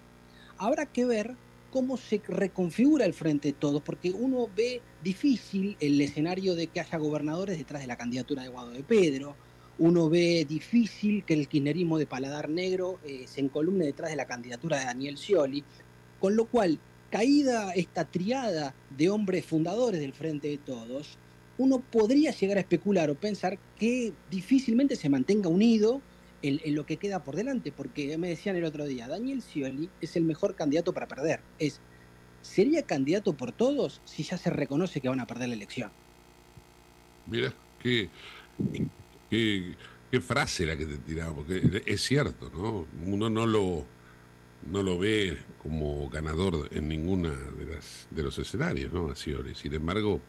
[0.58, 1.36] habrá que ver
[1.72, 6.82] cómo se reconfigura el Frente de Todos, porque uno ve difícil el escenario de que
[6.82, 9.36] haya gobernadores detrás de la candidatura de Guado de Pedro,
[9.80, 14.26] uno ve difícil que el kirchnerismo de paladar negro eh, se encolumne detrás de la
[14.26, 15.64] candidatura de Daniel Scioli,
[16.20, 21.18] con lo cual, caída esta triada de hombres fundadores del Frente de Todos,
[21.58, 26.02] uno podría llegar a especular o pensar que difícilmente se mantenga unido
[26.42, 30.16] en, lo que queda por delante, porque me decían el otro día, Daniel Scioli es
[30.16, 31.42] el mejor candidato para perder.
[31.58, 31.82] Es,
[32.42, 35.92] ¿Sería candidato por todos si ya se reconoce que van a perder la elección?
[37.28, 38.10] Mira, qué,
[39.30, 39.76] qué,
[40.12, 42.86] qué frase la que te tiraba, porque es cierto, ¿no?
[43.06, 43.86] Uno no lo,
[44.72, 49.10] no lo ve como ganador en ninguna de, las, de los escenarios, ¿no?
[49.12, 49.56] A Scioli.
[49.56, 50.20] Sin embargo,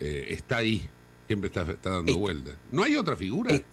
[0.00, 0.88] eh, está ahí,
[1.26, 2.56] siempre está, está dando Eh, vueltas.
[2.72, 3.54] ¿No hay otra figura?
[3.54, 3.64] eh,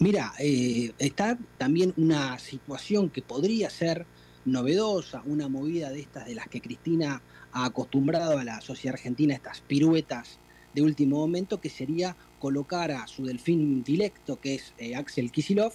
[0.00, 4.06] Mira, eh, está también una situación que podría ser
[4.44, 7.22] novedosa, una movida de estas de las que Cristina
[7.52, 10.38] ha acostumbrado a la sociedad argentina, estas piruetas
[10.74, 12.16] de último momento, que sería
[12.48, 15.72] colocar a su delfín dilecto, que es eh, Axel Kisilov,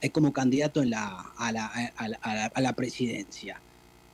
[0.00, 3.60] eh, como candidato en la, a, la, a la- a a la presidencia,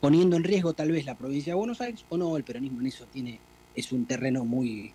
[0.00, 2.86] poniendo en riesgo tal vez la provincia de Buenos Aires, o no, el peronismo en
[2.86, 3.38] eso tiene,
[3.74, 4.94] es un terreno muy,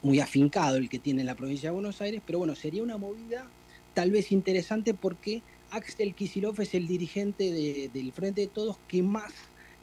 [0.00, 3.46] muy afincado el que tiene la provincia de Buenos Aires, pero bueno, sería una movida
[3.92, 9.02] tal vez interesante porque Axel Kisilov es el dirigente de- del Frente de Todos que
[9.02, 9.30] más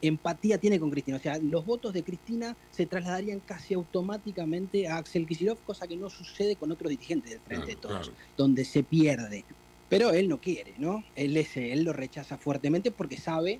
[0.01, 1.17] empatía tiene con Cristina.
[1.17, 5.95] O sea, los votos de Cristina se trasladarían casi automáticamente a Axel Kisilov, cosa que
[5.97, 8.13] no sucede con otros dirigentes del Frente de Todos, claro.
[8.35, 9.43] donde se pierde.
[9.89, 11.03] Pero él no quiere, ¿no?
[11.15, 13.59] Él, es, él lo rechaza fuertemente porque sabe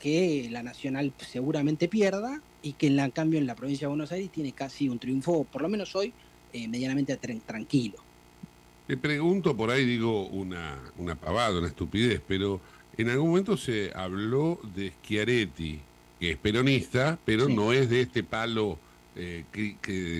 [0.00, 4.12] que la Nacional seguramente pierda y que en la, cambio en la provincia de Buenos
[4.12, 6.12] Aires tiene casi un triunfo, por lo menos hoy,
[6.52, 7.96] eh, medianamente tran- tranquilo.
[8.86, 12.60] Te pregunto, por ahí digo una, una pavada, una estupidez, pero
[12.98, 15.80] en algún momento se habló de Schiaretti,
[16.20, 17.54] que es peronista, pero Sí.
[17.54, 18.78] no es de este palo
[19.18, 19.44] eh,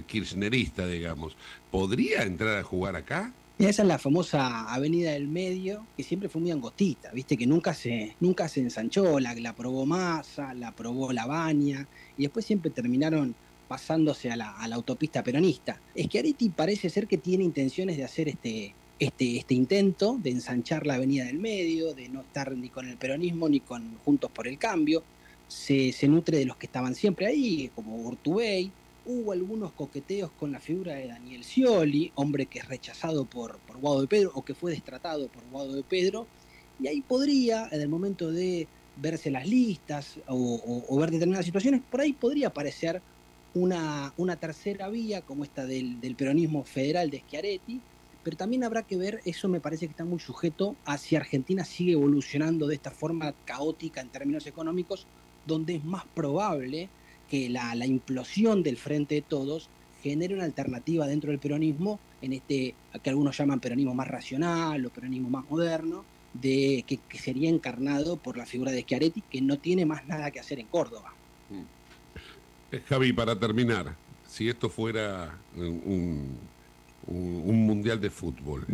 [0.06, 1.36] kirchnerista, digamos.
[1.70, 3.32] ¿Podría entrar a jugar acá?
[3.58, 7.46] Y esa es la famosa avenida del medio, que siempre fue muy angostita, viste, que
[7.46, 11.86] nunca se, nunca se ensanchó, la, la probó Massa, la probó Lavagna,
[12.18, 13.34] y después siempre terminaron
[13.68, 15.80] pasándose a la, a la autopista peronista.
[15.98, 20.94] Schiaretti parece ser que tiene intenciones de hacer este, este, este intento de ensanchar la
[20.94, 24.58] avenida del medio, de no estar ni con el peronismo ni con Juntos por el
[24.58, 25.02] Cambio.
[25.48, 28.70] Se, nutre de los que estaban siempre ahí, como Urtubey,
[29.04, 33.78] hubo algunos coqueteos con la figura de Daniel Scioli, hombre que es rechazado por, por
[33.78, 36.26] Guado de Pedro o que fue destratado por Guado de Pedro,
[36.80, 42.00] y ahí podría, en el momento de verse las listas o, ver determinadas situaciones, por
[42.00, 43.00] ahí podría aparecer
[43.54, 47.80] una, una tercera vía como esta del peronismo federal de Schiaretti,
[48.26, 51.64] pero también habrá que ver, eso me parece que está muy sujeto a si Argentina
[51.64, 55.06] sigue evolucionando de esta forma caótica en términos económicos,
[55.46, 56.88] donde es más probable
[57.30, 59.70] que la, implosión del Frente de Todos
[60.02, 64.90] genere una alternativa dentro del peronismo, en este que algunos llaman peronismo más racional o
[64.90, 69.60] peronismo más moderno, de, que, que sería encarnado por la figura de Schiaretti, que no
[69.60, 71.14] tiene más nada que hacer en Córdoba.
[72.72, 73.94] Eh, Javi, para terminar,
[74.26, 76.55] si esto fuera un,
[77.08, 78.66] un- un mundial de fútbol,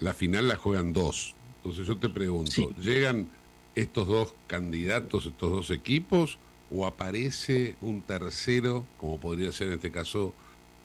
[0.00, 1.34] la final la juegan dos.
[1.58, 2.68] Entonces yo te pregunto, Sí.
[2.80, 3.28] ¿llegan
[3.74, 6.38] estos dos candidatos, estos dos equipos,
[6.70, 10.34] o aparece un tercero, como podría ser en este caso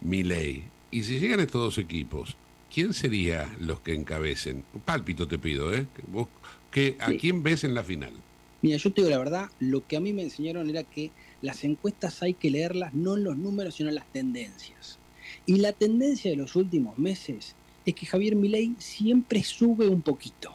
[0.01, 0.63] Milei?
[0.91, 2.35] Y si llegan estos dos equipos,
[2.73, 4.63] ¿quién sería los que encabecen?
[4.85, 5.85] Pálpito te pido, ¿eh?
[5.95, 6.27] Que vos-
[6.71, 7.17] que, ¿A Sí.
[7.17, 8.13] quién ves en la final?
[8.61, 11.63] Mira, yo te digo la verdad, lo que a mí me enseñaron era que las
[11.63, 14.99] encuestas hay que leerlas no en los números, sino en las tendencias.
[15.45, 20.51] Y la tendencia de los últimos meses es que Javier Milei siempre sube un poquito.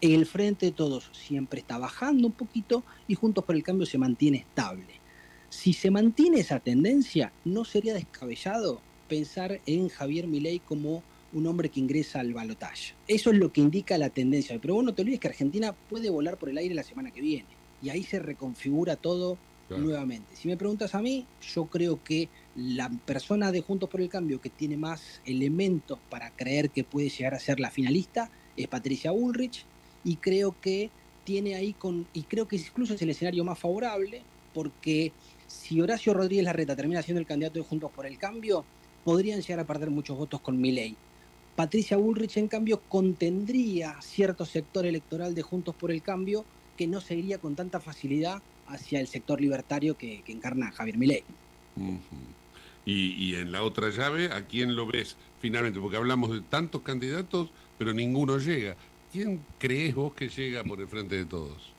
[0.00, 3.98] El frente de todos siempre está bajando un poquito y Juntos por el Cambio se
[3.98, 5.00] mantiene estable.
[5.48, 11.02] Si se mantiene esa tendencia, no sería descabellado pensar en Javier Milei como
[11.32, 12.94] un hombre que ingresa al balotaje.
[13.08, 14.58] Eso es lo que indica la tendencia.
[14.60, 17.20] Pero vos no te olvides que Argentina puede volar por el aire la semana que
[17.20, 17.46] viene.
[17.82, 19.38] Y ahí se reconfigura todo
[19.70, 20.36] Nuevamente.
[20.36, 24.40] Si me preguntas a mí, yo creo que la persona de Juntos por el Cambio
[24.40, 29.10] que tiene más elementos para creer que puede llegar a ser la finalista es Patricia
[29.10, 29.64] Bullrich.
[30.04, 30.90] Y creo que
[31.24, 32.06] tiene ahí con.
[32.12, 34.22] Y creo que incluso es el escenario más favorable,
[34.52, 35.12] porque
[35.46, 38.64] si Horacio Rodríguez Larreta termina siendo el candidato de Juntos por el Cambio,
[39.02, 40.96] podrían llegar a perder muchos votos con Milei.
[41.56, 46.44] Patricia Bullrich, en cambio, contendría cierto sector electoral de Juntos por el Cambio
[46.76, 51.24] que no seguiría con tanta facilidad hacia el sector libertario que, que encarna Javier Milei.
[52.86, 55.80] Y, y en la otra llave, ¿a quién lo ves finalmente?
[55.80, 58.76] Porque hablamos de tantos candidatos, pero ninguno llega.
[59.12, 61.74] ¿Quién crees vos que llega por el frente de todos?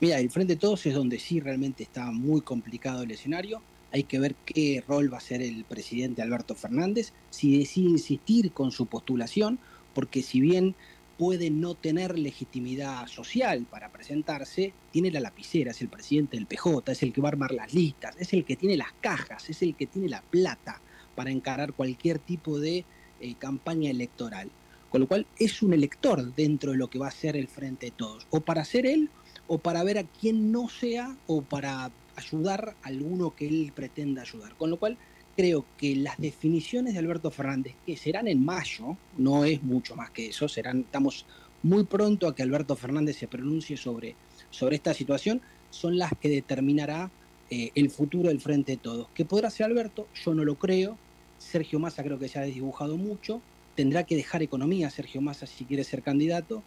[0.00, 3.60] Mira, el Frente de Todos es donde sí realmente está muy complicado el escenario.
[3.92, 8.52] Hay que ver qué rol va a ser el presidente Alberto Fernández, si decide insistir
[8.52, 9.58] con su postulación,
[9.94, 10.74] porque si bien
[11.20, 16.92] puede no tener legitimidad social para presentarse, tiene la lapicera, es el presidente del PJ,
[16.92, 19.60] es el que va a armar las listas, es el que tiene las cajas, es
[19.60, 20.80] el que tiene la plata
[21.14, 22.86] para encarar cualquier tipo de
[23.20, 24.50] eh, campaña electoral.
[24.88, 27.88] Con lo cual es un elector dentro de lo que va a ser el Frente
[27.88, 29.10] de Todos, o para ser él
[29.46, 34.22] o para ver a quién no sea o para ayudar a alguno que él pretenda
[34.22, 34.56] ayudar.
[34.56, 34.96] Con lo cual
[35.36, 40.10] creo que las definiciones de Alberto Fernández, que serán en mayo, no es mucho más
[40.10, 41.26] que eso, serán, estamos
[41.62, 44.16] muy pronto a que Alberto Fernández se pronuncie sobre,
[44.50, 45.40] sobre esta situación,
[45.70, 47.10] son las que determinará
[47.50, 49.08] eh, el futuro del Frente de Todos.
[49.14, 50.08] ¿Qué podrá ser Alberto?
[50.24, 50.96] Yo no lo creo.
[51.38, 53.40] Sergio Massa creo que se ha desdibujado mucho.
[53.74, 56.62] Tendrá que dejar economía Sergio Massa si quiere ser candidato.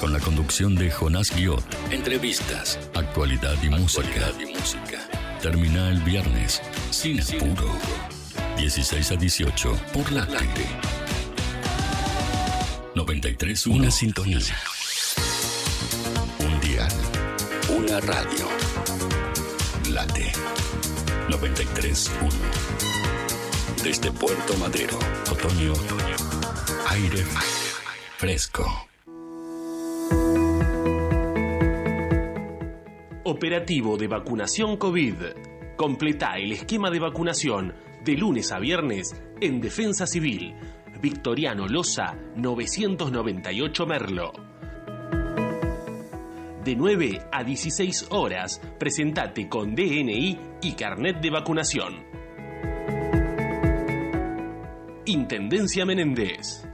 [0.00, 4.30] Con la conducción de Jonás Guiot, entrevistas, actualidad y música.
[4.40, 5.00] y música.
[5.42, 7.76] Termina el viernes sin apuro.
[8.56, 11.11] 16 a 18 por Late.
[12.94, 14.38] 93.1 Una sintonía.
[16.40, 16.92] Un dial.
[17.70, 18.46] Una radio.
[19.90, 20.30] Late
[21.28, 22.30] 93.1.
[23.82, 24.98] Desde Puerto Madero,
[25.30, 25.72] otoño,
[26.90, 27.24] aire
[28.18, 28.86] fresco.
[33.24, 35.14] Operativo de vacunación COVID.
[35.76, 37.74] Completa el esquema de vacunación
[38.04, 40.54] de lunes a viernes en Defensa Civil.
[41.02, 44.32] Victoriano Loza, 998 Merlo.
[46.64, 52.04] De 9 a 16 horas, presentate con DNI y carnet de vacunación.
[55.06, 56.68] Intendencia Menéndez.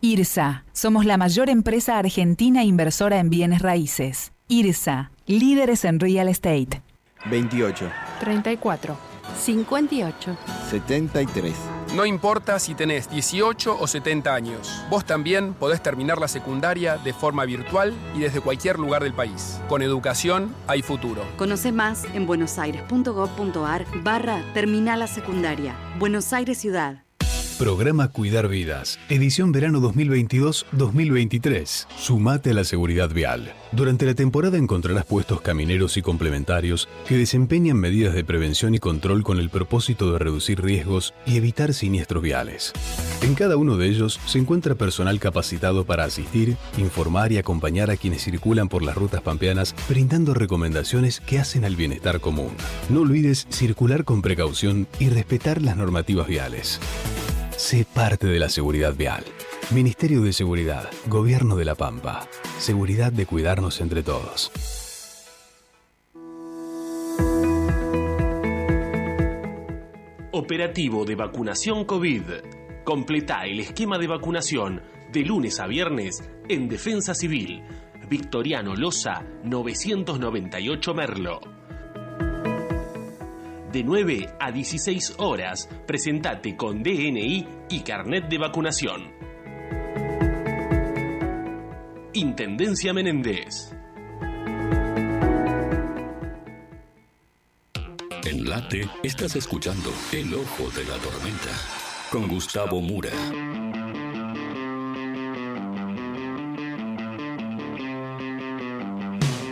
[0.00, 0.64] IRSA.
[0.72, 4.32] Somos la mayor empresa argentina inversora en bienes raíces.
[4.48, 5.10] IRSA.
[5.26, 6.82] Líderes en real estate.
[7.26, 10.36] 28, 34, 58.
[10.70, 11.54] 73.
[11.94, 17.12] No importa si tenés 18 o 70 años, vos también podés terminar la secundaria de
[17.12, 19.60] forma virtual y desde cualquier lugar del país.
[19.68, 21.22] Con educación hay futuro.
[21.36, 25.76] Conoce más en buenosaires.gov.ar barra Terminal la Secundaria.
[25.98, 27.04] Buenos Aires Ciudad.
[27.58, 31.86] Programa Cuidar Vidas, edición verano 2022-2023.
[31.96, 33.52] Sumate a la seguridad vial.
[33.72, 39.22] Durante la temporada encontrarás puestos camineros y complementarios que desempeñan medidas de prevención y control
[39.22, 42.72] con el propósito de reducir riesgos y evitar siniestros viales.
[43.22, 47.96] En cada uno de ellos se encuentra personal capacitado para asistir, informar y acompañar a
[47.96, 52.52] quienes circulan por las rutas pampeanas, brindando recomendaciones que hacen al bienestar común.
[52.88, 56.80] No olvides circular con precaución y respetar las normativas viales.
[57.62, 59.22] Sé parte de la seguridad vial.
[59.70, 62.26] Ministerio de Seguridad, Gobierno de la Pampa.
[62.58, 64.50] Seguridad de cuidarnos entre todos.
[70.32, 72.22] Operativo de vacunación COVID.
[72.82, 74.82] Completa el esquema de vacunación
[75.12, 77.62] de lunes a viernes en Defensa Civil.
[78.10, 81.61] Victoriano Loza, 998 Merlo.
[83.72, 89.10] De 9 a 16 horas, presentate con DNI y carnet de vacunación.
[92.12, 93.72] Intendencia Menéndez.
[98.26, 101.50] En Late estás escuchando El Ojo de la Tormenta.
[102.10, 103.10] con Gustavo Mura.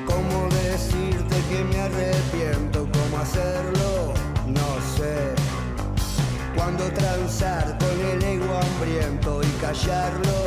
[0.04, 2.86] ¿Cómo decirte que me arrepiento?
[2.92, 3.89] ¿Cómo hacerlo?
[9.72, 10.39] Callarlo, no sé.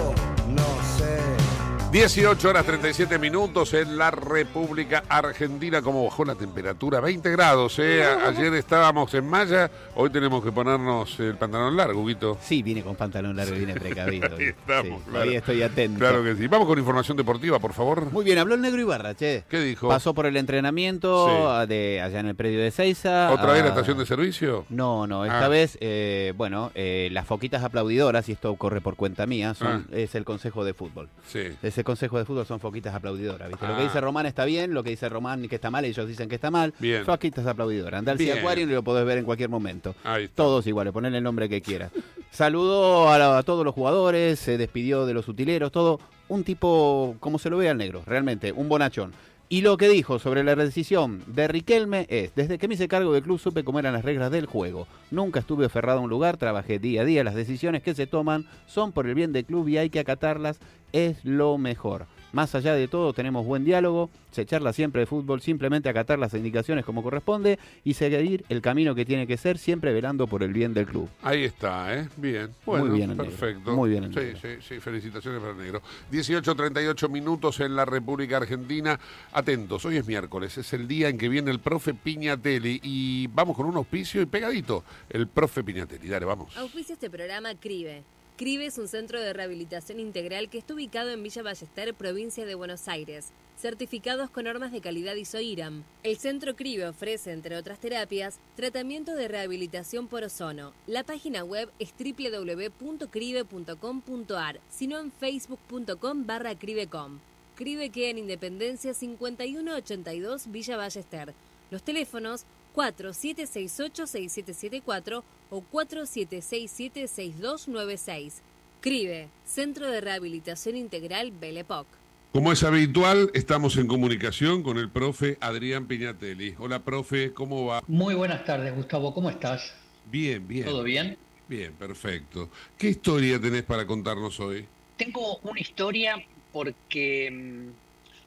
[1.93, 5.83] 18 horas 37 minutos en la República Argentina.
[5.83, 6.99] Como bajó la temperatura?
[6.99, 8.03] 20 grados, ¿eh?
[8.03, 12.39] Ayer estábamos en malla, hoy tenemos que ponernos el pantalón largo, Guito.
[12.41, 14.27] Sí, viene con pantalón largo, viene precavido.
[14.35, 15.29] Ahí estamos, Sí, claro.
[15.29, 15.99] Ahí estoy atento.
[15.99, 16.47] Claro que sí.
[16.47, 18.11] Vamos con información deportiva, por favor.
[18.11, 19.43] Muy bien, habló el negro Ibarra, che.
[19.47, 19.87] ¿Qué dijo?
[19.87, 21.35] Pasó por el entrenamiento Sí.
[21.47, 23.31] ah, de allá en el predio de Seiza.
[23.31, 24.65] ¿Otra vez la ah, estación de servicio?
[24.69, 25.47] No, no, esta Ah.
[25.47, 30.15] vez, eh, bueno, eh, las foquitas aplaudidoras, y esto corre por cuenta mía, son, es
[30.15, 31.07] el Consejo de Fútbol.
[31.27, 31.51] Sí.
[31.83, 33.67] Ese Consejo de Fútbol son foquitas aplaudidoras, ¿viste?
[33.67, 33.83] Lo que Ah.
[33.83, 36.49] dice Román está bien, lo que dice Román que está mal, ellos dicen que está
[36.49, 36.73] mal.
[36.79, 37.03] Bien.
[37.03, 37.99] Foquitas aplaudidoras.
[37.99, 39.93] Andá al Aquarium y lo podés ver en cualquier momento.
[40.05, 40.35] Ahí está.
[40.37, 41.91] Todos iguales, ponle el nombre que quieras.
[42.31, 45.99] Saludó a, la- a todos los jugadores, se despidió de los utileros, todo.
[46.29, 49.13] Un tipo, como se lo ve al negro, realmente, un bonachón.
[49.53, 53.13] Y lo que dijo sobre la decisión de Riquelme es, desde que me hice cargo
[53.13, 54.87] del club supe cómo eran las reglas del juego.
[55.11, 58.47] Nunca estuve aferrado a un lugar, trabajé día a día, las decisiones que se toman
[58.65, 60.59] son por el bien del club y hay que acatarlas,
[60.91, 62.07] es lo mejor.
[62.33, 66.33] Más allá de todo, tenemos buen diálogo, se charla siempre de fútbol, simplemente acatar las
[66.33, 70.51] indicaciones como corresponde y seguir el camino que tiene que ser, siempre velando por el
[70.51, 71.07] bien del club.
[71.21, 72.09] Ahí está, ¿eh?
[72.17, 72.49] Bien.
[72.65, 73.75] Bueno, Muy bien perfecto.
[73.75, 74.39] Muy bien sí, negro.
[74.41, 75.83] sí, sí, felicitaciones para el negro.
[76.11, 78.99] 18.38 minutos en la República Argentina.
[79.31, 83.55] Atentos, hoy es miércoles, es el día en que viene el profe Piñatelli y vamos
[83.55, 84.83] con un auspicio y pegadito.
[85.07, 86.57] El profe Piñatelli, dale, vamos.
[86.57, 88.01] Auspicia este programa CRIBE.
[88.35, 92.55] CRIBE es un centro de rehabilitación integral que está ubicado en Villa Ballester, provincia de
[92.55, 93.27] Buenos Aires.
[93.57, 95.83] Certificados con normas de calidad ISO-IRAM.
[96.01, 100.73] El centro CRIBE ofrece, entre otras terapias, tratamiento de rehabilitación por ozono.
[100.87, 107.19] La página web es www.cribe.com.ar, sino en facebook.com barra cribecom.
[107.55, 111.35] CRIBE queda en Independencia 5182 Villa Ballester.
[111.69, 112.45] Los teléfonos
[112.75, 118.41] 4768-6774 o 4767-6296.
[118.81, 121.87] CRIBE, Centro de Rehabilitación Integral Belepoc.
[122.33, 126.55] Como es habitual, estamos en comunicación con el profe Adrián Piñatelli.
[126.57, 127.81] Hola, profe, ¿cómo va?
[127.87, 129.13] Muy buenas tardes, Gustavo.
[129.13, 129.73] ¿Cómo estás?
[130.11, 130.65] Bien, bien.
[130.65, 131.17] ¿Todo bien?
[131.47, 132.49] Bien, perfecto.
[132.77, 134.65] ¿Qué historia tenés para contarnos hoy?
[134.97, 136.15] Tengo una historia
[136.51, 137.69] porque mm,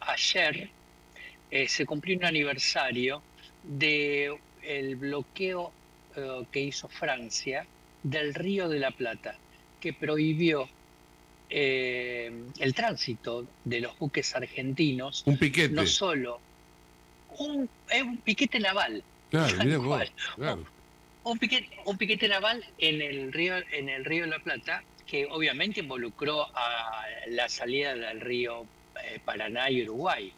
[0.09, 0.71] ayer
[1.51, 3.23] eh, se cumplió un aniversario
[3.67, 5.73] de el bloqueo
[6.17, 7.67] eh, que hizo Francia
[8.03, 9.37] del Río de la Plata,
[9.81, 10.69] que prohibió
[11.51, 15.23] eh, el tránsito de los buques argentinos.
[15.27, 15.75] Un piquete.
[15.75, 16.41] No solo
[17.39, 19.03] un, es un piquete naval.
[19.31, 20.65] Claro, vos, claro.
[21.25, 25.27] un piquete, un piquete naval en el río en el río de la Plata que
[25.27, 28.67] obviamente involucró a la salida del río
[29.05, 30.33] eh, Paraná y Uruguay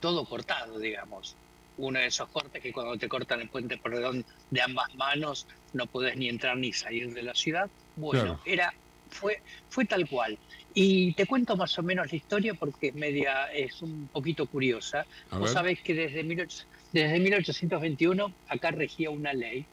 [0.00, 1.36] todo cortado digamos
[1.76, 5.86] uno de esos cortes que cuando te cortan el puente perdón de ambas manos no
[5.86, 8.40] podés ni entrar ni salir de la ciudad bueno Claro.
[8.44, 8.72] era
[9.08, 10.40] fue fue tal cual
[10.74, 15.06] y te cuento más o menos la historia porque es media es un poquito curiosa
[15.30, 15.54] A vos ver.
[15.54, 19.68] sabés que desde 18 desde 1821 acá regía una ley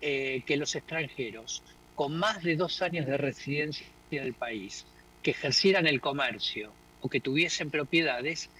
[0.00, 1.62] eh, que los extranjeros
[1.94, 4.88] con más de dos años de residencia en el país,
[5.22, 8.52] que ejercieran el comercio o que tuviesen propiedades,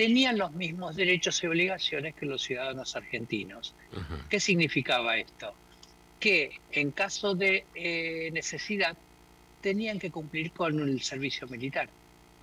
[0.00, 3.74] tenían los mismos derechos y obligaciones que los ciudadanos argentinos.
[4.30, 5.52] ¿Qué significaba esto?
[6.18, 8.96] Que en caso de eh, necesidad
[9.60, 11.90] tenían que cumplir con el servicio militar.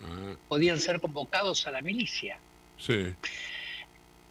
[0.04, 2.38] Ah, Podían ser convocados a la milicia.
[2.78, 3.08] sí.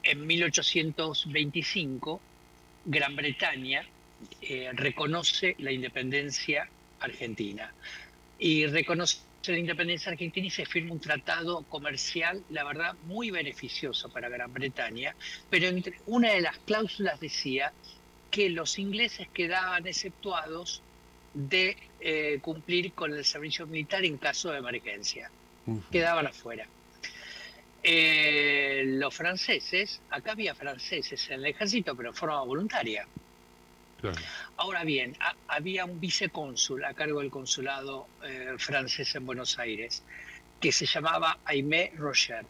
[0.04, 2.20] En 1825,
[2.84, 3.84] Gran Bretaña
[4.40, 6.68] eh, reconoce la independencia
[7.00, 7.74] argentina.
[8.38, 9.18] Y reconoce
[9.52, 14.52] la independencia argentina y se firma un tratado comercial, la verdad, muy beneficioso para Gran
[14.52, 15.14] Bretaña,
[15.50, 17.72] pero entre, una de las cláusulas decía
[18.30, 20.82] que los ingleses quedaban exceptuados
[21.32, 25.30] de eh, cumplir con el servicio militar en caso de emergencia.
[25.90, 26.66] Quedaban afuera.
[27.82, 33.06] Eh, los franceses, acá había franceses en el ejército, pero en forma voluntaria.
[34.56, 40.04] Ahora bien, ha- había un vicecónsul a cargo del consulado eh, francés en Buenos Aires
[40.58, 42.46] que se llamaba Aimé Rocher.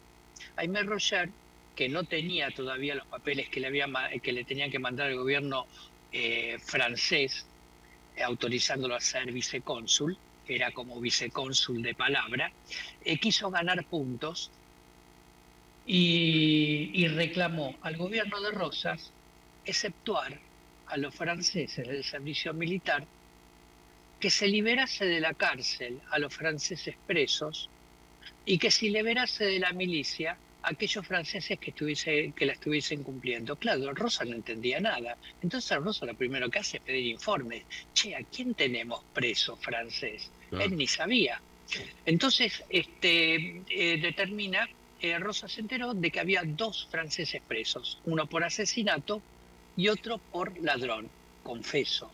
[0.55, 1.33] Aimé Rocher,
[1.75, 3.87] que no tenía todavía los papeles que le, había,
[4.21, 5.65] que le tenían que mandar el gobierno
[6.11, 7.49] eh, francés,
[8.23, 12.51] autorizándolo a ser vicecónsul, era como vicecónsul de palabra,
[13.01, 14.51] eh, quiso ganar puntos
[15.83, 19.13] y, y reclamó al gobierno de Rosas
[19.63, 20.41] exceptuar
[20.89, 23.05] a los franceses del servicio militar
[24.19, 27.69] que se liberase de la cárcel a los franceses presos
[28.45, 33.03] y que se liberase de la milicia a aquellos franceses que, estuviese, que la estuviesen
[33.03, 33.55] cumpliendo.
[33.57, 35.17] Claro, Rosa no entendía nada.
[35.41, 37.63] Entonces Rosa lo primero que hace es pedir informes.
[37.93, 40.31] Che, ¿a quién tenemos preso francés?
[40.49, 40.65] Claro.
[40.65, 41.39] Él ni sabía.
[42.05, 44.67] Entonces este, eh, determina,
[45.01, 49.21] eh, Rosa se enteró de que había dos franceses presos, uno por asesinato
[49.77, 51.07] y otro por ladrón,
[51.43, 52.11] confeso.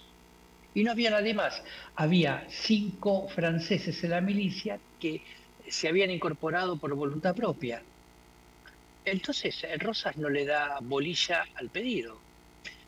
[0.75, 1.63] Y no había nadie más.
[1.95, 5.21] Había cinco franceses en la milicia que
[5.67, 7.81] se habían incorporado por voluntad propia.
[9.05, 12.17] Entonces, eh, Rosas no le da bolilla al pedido.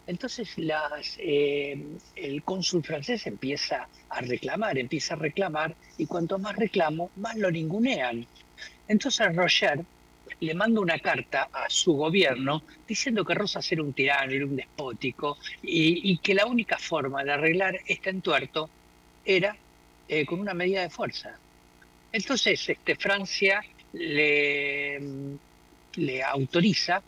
[0.08, 1.82] Entonces, las, eh,
[2.16, 7.50] el cónsul francés empieza a reclamar, empieza a reclamar, y cuanto más reclamo, más lo
[7.50, 8.26] ningunean.
[8.88, 9.84] Entonces, Roger
[10.40, 14.56] le manda una carta a su gobierno diciendo que Rosas era un tirano, era un
[14.56, 18.70] despótico, y, y que la única forma de arreglar este entuerto
[19.24, 19.56] era
[20.08, 21.38] eh, con una medida de fuerza.
[22.12, 23.64] Entonces, este, Francia
[23.94, 25.00] le,
[25.96, 27.02] le autoriza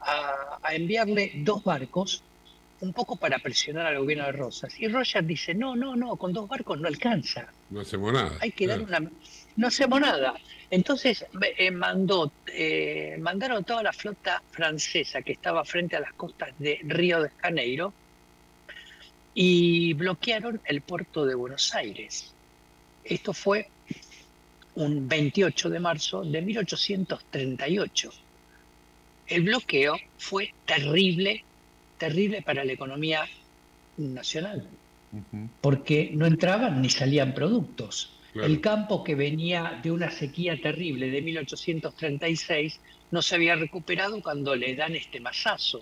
[0.00, 2.22] a, a enviarle dos barcos
[2.80, 4.78] un poco para presionar al gobierno de Rosas.
[4.80, 7.46] Y Roger dice, no, no, no, con dos barcos no alcanza.
[7.70, 8.36] No hacemos nada.
[8.40, 9.08] Hay que dar una...
[9.56, 10.34] No hacemos nada.
[10.70, 11.26] Entonces
[11.58, 16.80] eh, mandó, eh, mandaron toda la flota francesa que estaba frente a las costas de
[16.82, 17.92] Río de Janeiro
[19.34, 22.32] y bloquearon el puerto de Buenos Aires.
[23.04, 23.68] Esto fue
[24.74, 28.12] un 28 de marzo de 1838.
[29.26, 31.44] El bloqueo fue terrible,
[31.98, 33.28] terrible para la economía
[33.98, 34.66] nacional,
[35.60, 38.18] porque no entraban ni salían productos.
[38.34, 42.80] El campo que venía de una sequía terrible de 1836
[43.10, 45.80] no se había recuperado cuando le dan este masazo.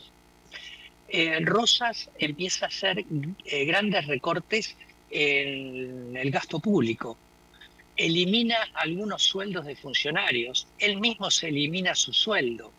[1.08, 3.04] Eh, Rosas empieza a hacer
[3.44, 4.76] eh, grandes recortes
[5.10, 7.16] en el gasto público.
[7.96, 10.66] Elimina algunos sueldos de funcionarios.
[10.78, 12.72] Él mismo se elimina su sueldo.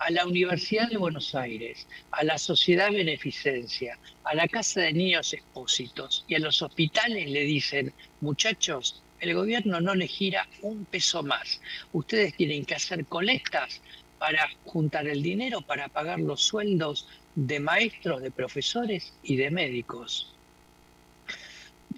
[0.00, 5.34] A la Universidad de Buenos Aires, a la Sociedad Beneficencia, a la Casa de Niños
[5.34, 7.92] Expósitos y a los hospitales le dicen,
[8.22, 11.60] muchachos, el gobierno no le gira un peso más.
[11.92, 13.82] Ustedes tienen que hacer colectas
[14.18, 20.32] para juntar el dinero para pagar los sueldos de maestros, de profesores y de médicos.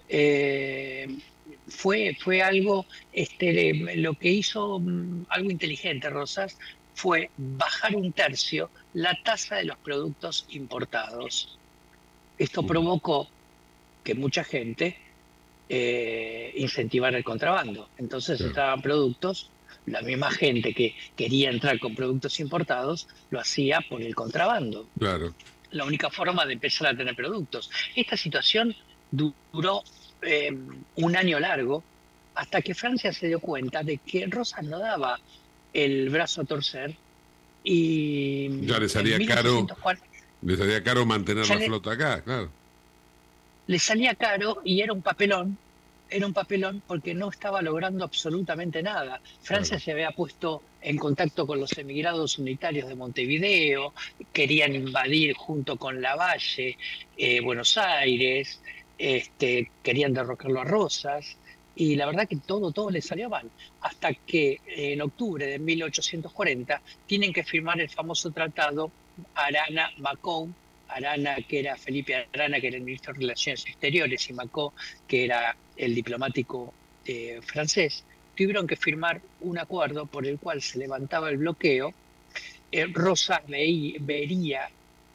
[0.09, 1.07] Eh,
[1.69, 6.59] fue, fue algo, este, lo que hizo mm, algo inteligente Rosas
[6.95, 11.59] fue bajar un tercio la tasa de los productos importados.
[12.39, 13.29] Esto provocó
[14.05, 14.97] que mucha gente
[15.69, 17.89] eh, incentivara el contrabando.
[17.97, 19.51] Entonces estaban productos,
[19.87, 24.89] la misma gente que quería entrar con productos importados lo hacía por el contrabando.
[24.99, 25.35] Claro.
[25.71, 27.71] La única forma de empezar a tener productos.
[27.97, 28.75] Esta situación
[29.11, 29.83] du- duró
[30.21, 30.51] eh,
[30.97, 31.83] un año largo
[32.35, 35.19] hasta que Francia se dio cuenta de que Rosas no daba
[35.73, 36.97] el brazo a torcer
[37.65, 40.13] y Ya le salía caro, 1840
[40.43, 42.51] le salía caro mantener la flota acá, claro.
[43.67, 45.57] le salía caro y era un papelón,
[46.11, 49.21] era un papelón porque no estaba logrando absolutamente nada.
[49.43, 53.95] Francia se había puesto en contacto con los emigrados unitarios de Montevideo,
[54.33, 56.77] querían invadir junto con Lavalle
[57.17, 58.61] eh, Buenos Aires,
[58.99, 61.37] este, querían derrocarlo a Rosas,
[61.75, 63.51] y la verdad que todo, todo le salió mal.
[63.81, 68.91] Hasta que eh, en octubre de 1840 tienen que firmar el famoso tratado
[69.35, 70.55] Arana-Macon,
[70.89, 74.75] Arana, que era Felipe Arana, que era el ministro de Relaciones Exteriores, y Macó,
[75.07, 78.05] que era el diplomático eh, francés,
[78.37, 81.93] tuvieron que firmar un acuerdo por el cual se levantaba el bloqueo.
[82.71, 84.69] Eh, Rosas veí- vería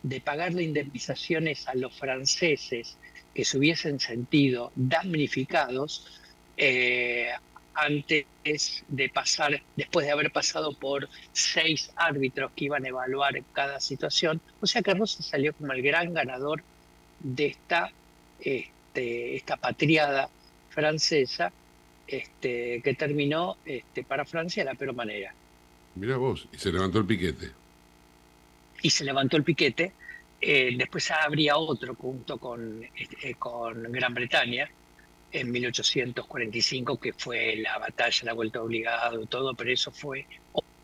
[0.03, 2.97] de pagarle indemnizaciones a los franceses
[3.33, 6.07] que se hubiesen sentido damnificados
[6.57, 7.29] eh,
[7.75, 8.25] antes
[8.87, 14.41] de pasar, después de haber pasado por seis árbitros que iban a evaluar cada situación.
[14.59, 16.63] O sea que Rosa salió como el gran ganador
[17.19, 17.91] de esta,
[18.39, 20.29] este, esta patriada
[20.69, 21.51] francesa
[22.07, 25.33] este, que terminó este, para Francia de la peor manera.
[25.95, 27.51] Mira vos, y se levantó el piquete.
[28.81, 29.91] Y se levantó el piquete.
[30.41, 34.69] eh, después habría otro junto con, este, con Gran Bretaña
[35.31, 40.25] en 1845, que fue la batalla, la vuelta obligado, todo, pero eso fue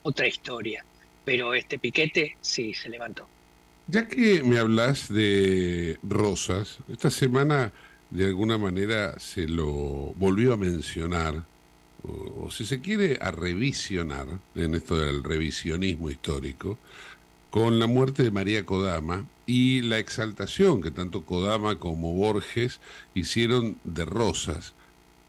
[0.01, 0.85] otra historia.
[1.25, 3.27] Pero este piquete sí se levantó.
[3.87, 7.71] Ya que me hablas de Rosas, esta semana
[8.09, 11.43] de alguna manera se lo volvió a mencionar,
[12.03, 16.77] o, o si se quiere a revisionar, en esto del revisionismo histórico,
[17.53, 22.79] con la muerte de María Kodama y la exaltación que tanto Kodama como Borges
[23.13, 24.73] hicieron de Rosas.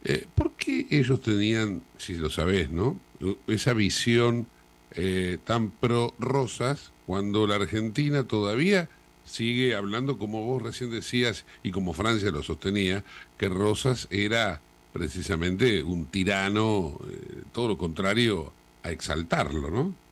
[0.04, 2.98] Eh, ¿Por qué ellos tenían, si lo sabés, ¿no?
[3.46, 4.46] esa visión
[4.92, 8.88] eh, tan pro Rosas cuando la Argentina todavía
[9.26, 13.04] sigue hablando, como vos recién decías y como Francia lo sostenía,
[13.36, 14.62] que Rosas era
[14.94, 18.50] precisamente un tirano, eh, todo lo contrario
[18.82, 20.03] a exaltarlo, ¿no?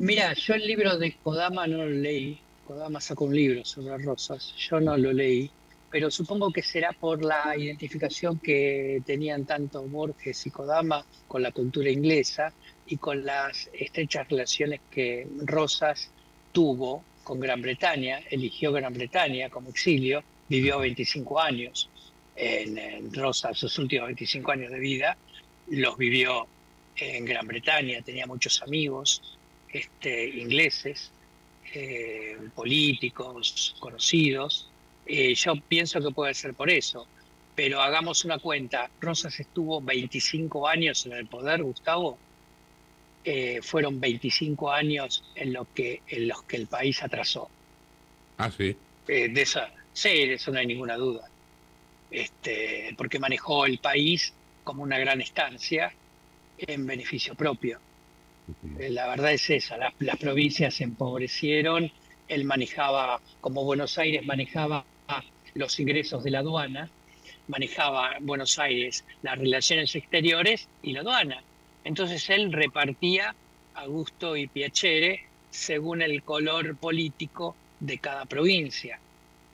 [0.00, 2.40] Mira, yo el libro de Kodama no lo leí.
[2.66, 4.54] Kodama sacó un libro sobre Rosas.
[4.56, 5.50] Yo no lo leí,
[5.90, 11.52] pero supongo que será por la identificación que tenían tanto Borges y Kodama con la
[11.52, 12.50] cultura inglesa
[12.86, 16.10] y con las estrechas relaciones que Rosas
[16.50, 21.90] tuvo con Gran Bretaña, eligió Gran Bretaña como exilio, vivió 25 años
[22.36, 25.18] en, en Rosas, sus últimos 25 años de vida,
[25.68, 26.46] los vivió
[26.96, 29.36] en Gran Bretaña, tenía muchos amigos
[29.72, 31.12] este, ingleses,
[31.74, 34.68] eh, políticos, conocidos.
[35.06, 37.06] Eh, yo pienso que puede ser por eso,
[37.54, 38.90] pero hagamos una cuenta.
[39.00, 42.18] Rosas estuvo 25 años en el poder, Gustavo.
[43.24, 47.48] Eh, fueron 25 años en, lo que, en los que el país atrasó.
[48.38, 48.74] Ah, sí.
[49.06, 49.60] de eso,
[49.92, 51.28] sí, de eso no hay ninguna duda.
[52.10, 54.32] Este, porque manejó el país
[54.64, 55.92] como una gran estancia
[56.58, 57.78] en beneficio propio.
[58.78, 61.90] Eh, La verdad es esa, las, provincias se empobrecieron,
[62.28, 64.84] él manejaba, como Buenos Aires manejaba
[65.54, 66.88] los ingresos de la aduana,
[67.48, 71.42] manejaba Buenos Aires las relaciones exteriores y la aduana.
[71.84, 73.34] Entonces él repartía
[73.74, 79.00] a gusto y piacere según el color político de cada provincia,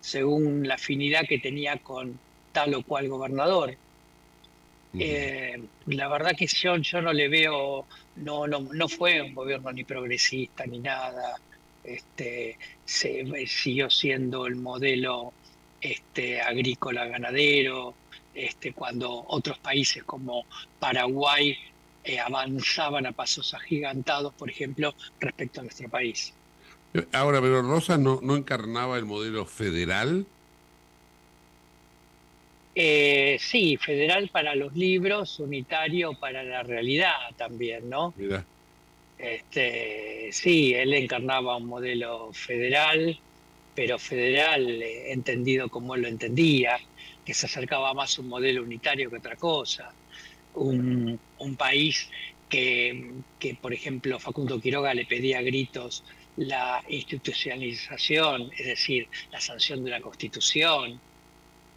[0.01, 2.18] según la afinidad que tenía con
[2.53, 3.76] tal o cual gobernador.
[4.99, 7.86] Eh, la verdad que yo, yo no le veo,
[8.16, 11.36] no, no, no fue un gobierno ni progresista ni nada,
[11.84, 15.32] este, se, siguió siendo el modelo
[15.80, 17.94] este, agrícola ganadero,
[18.34, 20.44] este, cuando otros países como
[20.78, 21.57] Paraguay
[22.05, 26.32] eh, avanzaban a pasos agigantados, por ejemplo, respecto a nuestro país.
[27.12, 30.26] Ahora, pero Rosas no, no encarnaba el modelo federal.
[32.78, 38.12] Eh, sí, federal para los libros, unitario para la realidad también, ¿no?
[38.18, 38.44] Mira.
[39.18, 43.18] Este, sí, él encarnaba un modelo federal,
[43.74, 46.78] pero federal eh, entendido como él lo entendía,
[47.24, 49.90] que se acercaba más a un modelo unitario que otra cosa.
[50.52, 52.10] Un, un país
[52.50, 56.04] que, que, por ejemplo, Facundo Quiroga le pedía a gritos
[56.36, 61.00] la institucionalización, es decir, la sanción de la Constitución.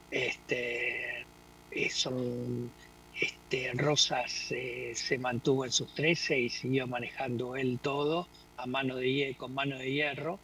[0.09, 1.27] Este,
[1.69, 2.73] eh, son,
[3.11, 8.95] este, Rosas eh, se mantuvo en sus 13 y siguió manejando él todo a mano
[8.97, 10.43] de, con mano de hierro.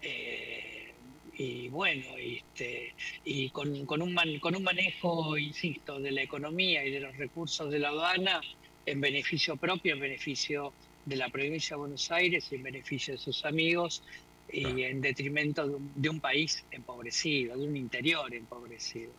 [0.00, 0.96] Eh,
[1.32, 6.84] y bueno, este, y con, con, un man- con un manejo, insisto, de la economía
[6.84, 8.40] y de los recursos de la aduana
[8.84, 13.18] en beneficio propio, en beneficio de la provincia de Buenos Aires y en beneficio de
[13.18, 14.04] sus amigos
[14.52, 19.10] y en detrimento de un, de un país empobrecido, de un interior empobrecido.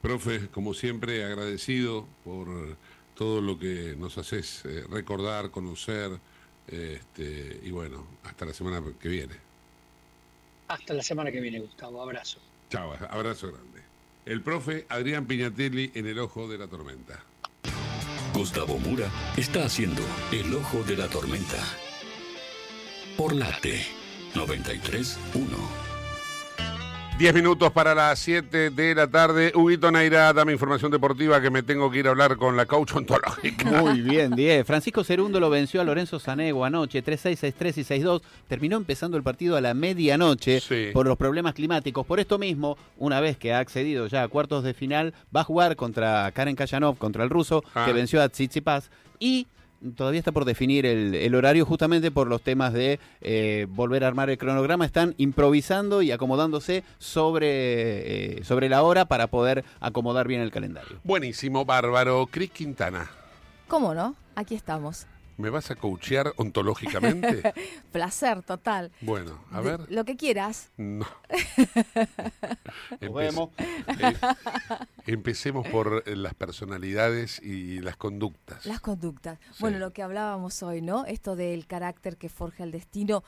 [0.00, 2.76] Profe, como siempre, agradecido por
[3.14, 6.10] todo lo que nos haces eh, recordar, conocer,
[6.66, 9.34] este, y bueno, hasta la semana que viene.
[10.68, 12.02] Hasta la semana que viene, Gustavo.
[12.02, 12.38] Abrazo.
[12.70, 13.82] Chao, abrazo grande.
[14.26, 17.22] El profe Adrián Piñatelli en el ojo de la tormenta.
[18.34, 21.62] Gustavo Mura está haciendo El Ojo de la Tormenta.
[23.16, 23.80] Por Late
[24.34, 25.16] 93.1.
[27.16, 29.52] Diez minutos para las 7 de la tarde.
[29.54, 32.92] Huguito Naira, dame información deportiva que me tengo que ir a hablar con la coach
[32.96, 33.70] ontológica.
[33.82, 34.66] Muy bien, 10.
[34.66, 38.20] Francisco Cerundo lo venció a Lorenzo Sanego anoche, 3-6, 6-3 y 6-2.
[38.48, 40.60] Terminó empezando el partido a la medianoche
[40.92, 42.04] por los problemas climáticos.
[42.04, 45.44] Por esto mismo, una vez que ha accedido ya a cuartos de final, va a
[45.44, 47.84] jugar contra Karen Kayanov, contra el ruso, Ah.
[47.86, 48.90] que venció a Tsitsipas.
[49.20, 49.46] Y
[49.96, 54.08] todavía está por definir el, el horario justamente por los temas de eh, volver a
[54.08, 54.84] armar el cronograma.
[54.84, 60.98] Están improvisando y acomodándose sobre, eh, sobre la hora para poder acomodar bien el calendario.
[61.04, 62.26] Buenísimo, bárbaro.
[62.30, 63.10] Cris Quintana,
[63.68, 64.14] ¿Cómo no?
[64.36, 65.06] Aquí estamos.
[65.36, 67.52] ¿Me vas a coachear ontológicamente?
[67.92, 68.90] Placer total.
[69.00, 69.92] bueno, a De- ver.
[69.92, 70.70] Lo que quieras.
[70.76, 71.06] No.
[73.00, 74.14] Eh,
[75.06, 78.64] empecemos por eh, las personalidades y las conductas.
[78.66, 79.38] Las conductas.
[79.58, 81.04] Bueno, lo que hablábamos hoy, ¿no?
[81.06, 83.22] Esto del carácter que forja el destino,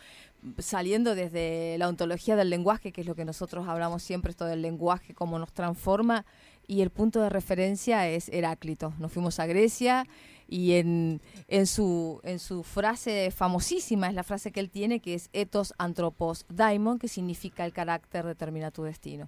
[0.59, 4.63] saliendo desde la ontología del lenguaje, que es lo que nosotros hablamos siempre, esto del
[4.63, 6.25] lenguaje, cómo nos transforma,
[6.67, 8.93] y el punto de referencia es Heráclito.
[8.99, 10.07] Nos fuimos a Grecia
[10.49, 15.15] y en, en, su, en su frase famosísima, es la frase que él tiene, que
[15.15, 19.27] es ethos anthropos daimon, que significa el carácter determina tu destino.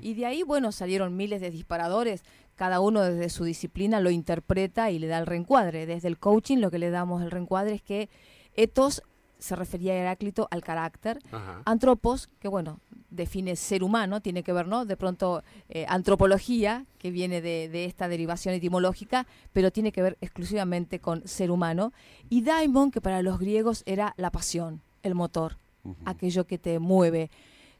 [0.00, 2.22] Y de ahí, bueno, salieron miles de disparadores,
[2.54, 5.86] cada uno desde su disciplina lo interpreta y le da el reencuadre.
[5.86, 8.08] Desde el coaching lo que le damos el reencuadre es que
[8.54, 9.02] ethos
[9.44, 11.18] se refería a Heráclito al carácter,
[11.66, 12.80] antropos, que bueno,
[13.10, 14.86] define ser humano, tiene que ver, ¿no?
[14.86, 20.16] De pronto, eh, antropología, que viene de, de, esta derivación etimológica, pero tiene que ver
[20.22, 21.92] exclusivamente con ser humano.
[22.30, 25.58] Y daimon, que para los griegos era la pasión, el motor,
[26.06, 27.30] aquello que te mueve.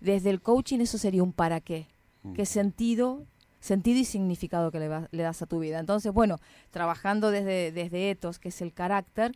[0.00, 1.86] Desde el coaching eso sería un para qué.
[2.34, 3.26] ¿Qué sentido
[3.60, 5.78] sentido y significado que le, va, le, das a tu vida.
[5.78, 6.38] Entonces, bueno,
[6.70, 9.32] trabajando desde, desde ethos, que es el carácter,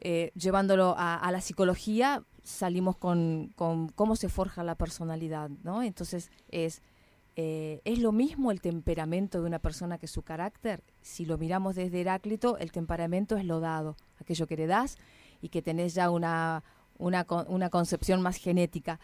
[0.00, 5.82] eh, llevándolo a, a, la psicología, salimos con, con, cómo se forja la personalidad, ¿no?
[5.82, 6.82] Entonces, es,
[7.36, 10.82] eh, ¿es lo mismo el temperamento de una persona que su carácter?
[11.02, 14.96] Si lo miramos desde Heráclito, el temperamento es lo dado, aquello que le das
[15.42, 16.62] y que tenés ya una,
[16.96, 19.00] una, una concepción más genética.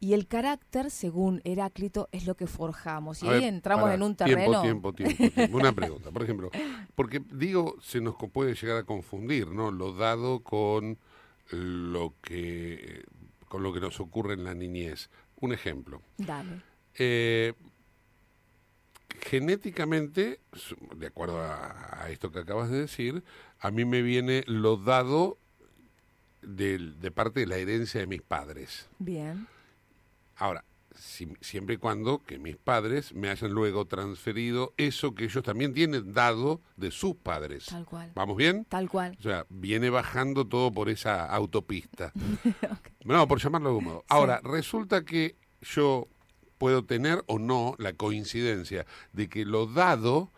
[0.00, 3.22] Y el carácter, según Heráclito, es lo que forjamos.
[3.22, 4.62] Y A ahí ver, entramos en un terreno.
[4.62, 5.56] Tiempo, tiempo, tiempo, tiempo.
[5.56, 6.50] Una pregunta, por ejemplo,
[6.94, 9.70] porque digo, se nos puede llegar a confundir, ¿no?
[9.72, 10.98] Lo dado con
[11.50, 13.04] lo que
[13.48, 15.08] con lo que nos ocurre en la niñez.
[15.40, 16.02] Un ejemplo.
[16.18, 16.62] Dale.
[16.96, 17.54] Eh,
[19.20, 20.40] genéticamente,
[20.96, 23.22] de acuerdo a, a esto que acabas de decir,
[23.60, 25.38] a mí me viene lo dado
[26.42, 28.88] del- de parte de la herencia de mis padres.
[28.98, 29.46] Bien.
[30.38, 30.64] Ahora,
[30.94, 35.74] si- siempre y cuando que mis padres me hayan luego transferido eso que ellos también
[35.74, 37.66] tienen dado de sus padres.
[37.66, 38.10] Tal cual.
[38.14, 38.64] ¿Vamos bien?
[38.68, 39.16] Tal cual.
[39.18, 42.12] O sea, viene bajando todo por esa autopista.
[43.04, 44.04] No, por llamarlo de algún modo.
[44.08, 46.08] Ahora, resulta que yo
[46.58, 48.84] puedo tener o no la coincidencia
[49.14, 50.30] de que lo dado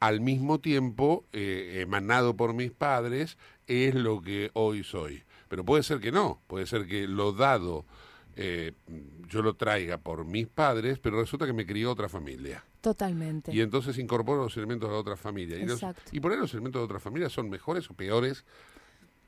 [0.00, 5.22] al mismo tiempo eh, emanado por mis padres es lo que hoy soy.
[5.48, 7.84] Pero puede ser que no, puede ser que lo dado
[8.36, 8.72] eh,
[9.28, 12.64] yo lo traiga por mis padres, pero resulta que me crió otra familia.
[12.80, 13.52] Totalmente.
[13.54, 15.56] Y entonces incorporo los elementos de otra familia.
[15.58, 16.02] Y, los- Exacto.
[16.12, 18.44] y por ahí los elementos de otra familia son mejores o peores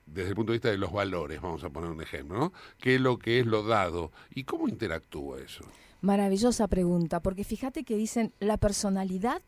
[0.06, 2.52] desde el punto de vista de los valores, vamos a poner un ejemplo, ¿no?
[2.78, 4.12] ¿Qué es lo que es lo dado?
[4.34, 5.64] ¿Y cómo interactúa eso?
[6.00, 9.42] Maravillosa pregunta, porque fíjate que dicen la personalidad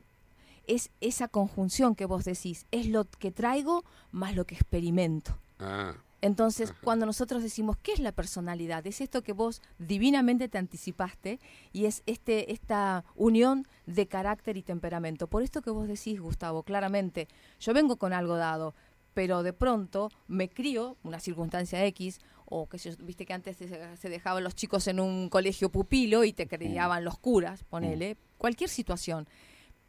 [0.66, 5.38] es esa conjunción que vos decís, es lo que traigo más lo que experimento.
[5.61, 8.84] Ah, Entonces, cuando nosotros decimos, ¿qué es la personalidad?
[8.86, 11.38] Es esto que vos divinamente te anticipaste
[11.72, 15.28] y es este esta unión de carácter y temperamento.
[15.28, 17.28] Por esto que vos decís, Gustavo, claramente,
[17.60, 18.74] yo vengo con algo dado,
[19.14, 23.96] pero de pronto me crío, una circunstancia X, o que yo, viste que antes se,
[23.96, 28.70] se dejaban los chicos en un colegio pupilo y te criaban los curas, ponele, cualquier
[28.70, 29.28] situación.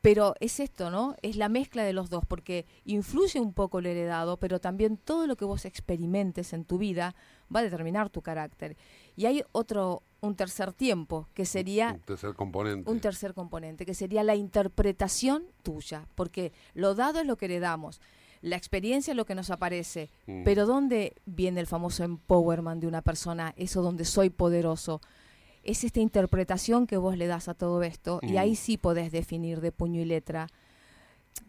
[0.01, 1.15] Pero es esto, ¿no?
[1.21, 5.27] Es la mezcla de los dos, porque influye un poco lo heredado, pero también todo
[5.27, 7.15] lo que vos experimentes en tu vida
[7.53, 8.77] va a determinar tu carácter.
[9.17, 12.89] Y hay otro, un tercer tiempo, que sería un tercer componente.
[12.89, 17.99] un tercer componente, que sería la interpretación tuya, porque lo dado es lo que heredamos,
[18.41, 20.43] la experiencia es lo que nos aparece, Mm.
[20.45, 23.53] pero ¿dónde viene el famoso empowerment de una persona?
[23.57, 25.01] Eso donde soy poderoso.
[25.63, 28.37] Es esta interpretación que vos le das a todo esto y Mm.
[28.37, 30.47] ahí sí podés definir de puño y letra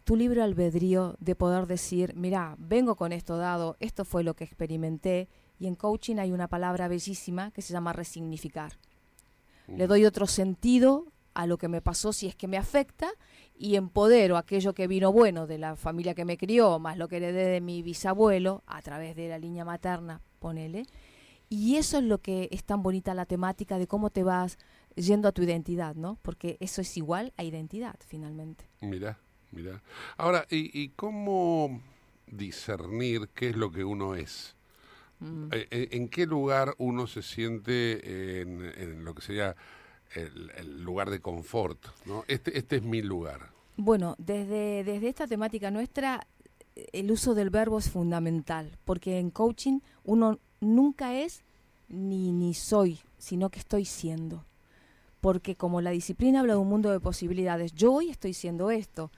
[0.03, 4.43] tu libre albedrío de poder decir, mira, vengo con esto dado, esto fue lo que
[4.43, 5.27] experimenté
[5.59, 8.73] y en coaching hay una palabra bellísima que se llama resignificar
[9.67, 13.09] le doy otro sentido a lo que me pasó si es que me afecta
[13.57, 17.17] y empodero aquello que vino bueno de la familia que me crió, más lo que
[17.17, 20.83] heredé de mi bisabuelo a través de la línea materna, ponele.
[21.51, 24.57] Y eso es lo que es tan bonita la temática de cómo te vas
[24.95, 26.17] yendo a tu identidad, ¿no?
[26.21, 28.69] Porque eso es igual a identidad, finalmente.
[28.79, 29.19] Mira,
[29.51, 29.83] mira.
[30.15, 31.81] Ahora, ¿y, y cómo
[32.25, 34.55] discernir qué es lo que uno es?
[35.19, 35.49] Mm.
[35.51, 39.53] Eh, eh, ¿En qué lugar uno se siente en, en lo que sería
[40.15, 41.85] el, el lugar de confort?
[42.05, 42.23] ¿no?
[42.29, 43.49] Este, este es mi lugar.
[43.75, 46.25] Bueno, desde, desde esta temática nuestra,
[46.93, 51.43] el uso del verbo es fundamental, porque en coaching uno nunca es
[51.89, 54.45] ni, ni soy, sino que estoy siendo.
[55.19, 59.11] Porque como la disciplina habla de un mundo de posibilidades, yo hoy estoy siendo esto.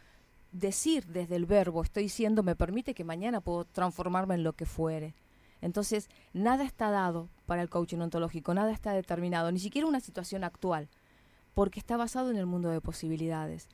[0.52, 4.66] Decir desde el verbo estoy siendo me permite que mañana puedo transformarme en lo que
[4.66, 5.14] fuere.
[5.62, 10.44] Entonces, nada está dado para el coaching ontológico, nada está determinado, ni siquiera una situación
[10.44, 10.90] actual,
[11.54, 13.70] porque está basado en el mundo de posibilidades.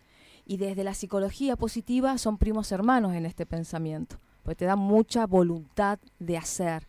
[0.45, 5.25] Y desde la psicología positiva son primos hermanos en este pensamiento, porque te da mucha
[5.25, 6.87] voluntad de hacer,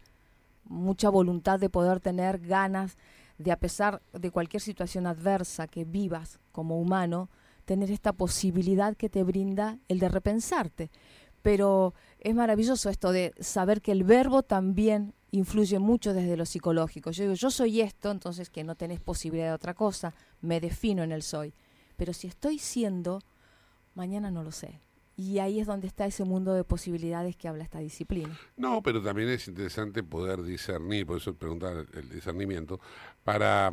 [0.70, 2.96] mucha voluntad de poder tener ganas
[3.36, 7.28] de, a pesar de cualquier situación adversa que vivas como humano,
[7.64, 10.90] tener esta posibilidad que te brinda el de repensarte.
[11.42, 17.12] pero es maravilloso esto de saber que el verbo también influye mucho desde lo psicológico.
[17.12, 21.02] Yo digo, yo soy esto, entonces que no tenés posibilidad de otra cosa, me defino
[21.02, 21.54] en el soy.
[21.96, 23.20] Pero si estoy siendo,
[23.94, 24.80] mañana no lo sé.
[25.20, 28.34] Y ahí es donde está ese mundo de posibilidades que habla esta disciplina.
[28.56, 32.80] No, pero también es interesante poder discernir, por eso preguntar el discernimiento,
[33.22, 33.70] para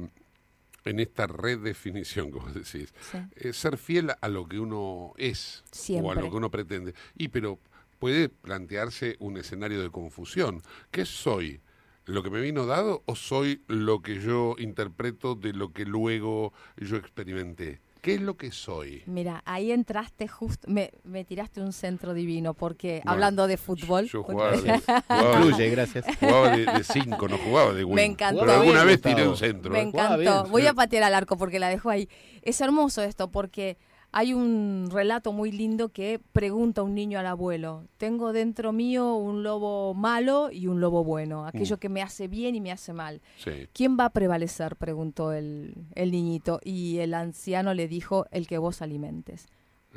[0.84, 2.94] en esta redefinición, como decís,
[3.38, 5.64] eh, ser fiel a lo que uno es
[6.02, 6.94] o a lo que uno pretende.
[7.16, 7.60] Y pero
[7.98, 10.62] puede plantearse un escenario de confusión.
[10.92, 11.62] ¿Qué soy?
[12.04, 16.52] ¿Lo que me vino dado o soy lo que yo interpreto de lo que luego
[16.76, 17.80] yo experimenté?
[18.02, 19.04] ¿Qué es lo que soy?
[19.06, 24.08] Mira, ahí entraste justo, me, me tiraste un centro divino, porque Bueno, hablando de fútbol...
[24.08, 26.06] Yo jugaba de, jugaba Incluye, gracias.
[26.20, 27.96] Jugaba de, de cinco, no jugaba de wing.
[27.96, 28.42] Me encantó.
[28.42, 29.72] Pero alguna Jugaba vez bien, tiré un centro.
[29.72, 29.84] Me ¿eh?
[29.84, 30.18] encantó.
[30.18, 30.52] bien.
[30.52, 32.10] Voy a patear al arco porque la dejo ahí.
[32.42, 33.78] Es hermoso esto porque
[34.12, 39.44] hay un relato muy lindo que pregunta un niño al abuelo, tengo dentro mío un
[39.44, 41.80] lobo malo y un lobo bueno, aquello Mm.
[41.80, 43.22] que me hace bien y me hace mal.
[43.38, 43.68] Sí.
[43.74, 44.76] ¿Quién va a prevalecer?
[44.78, 49.48] preguntó el, el niñito y el anciano le dijo, el que vos alimentes.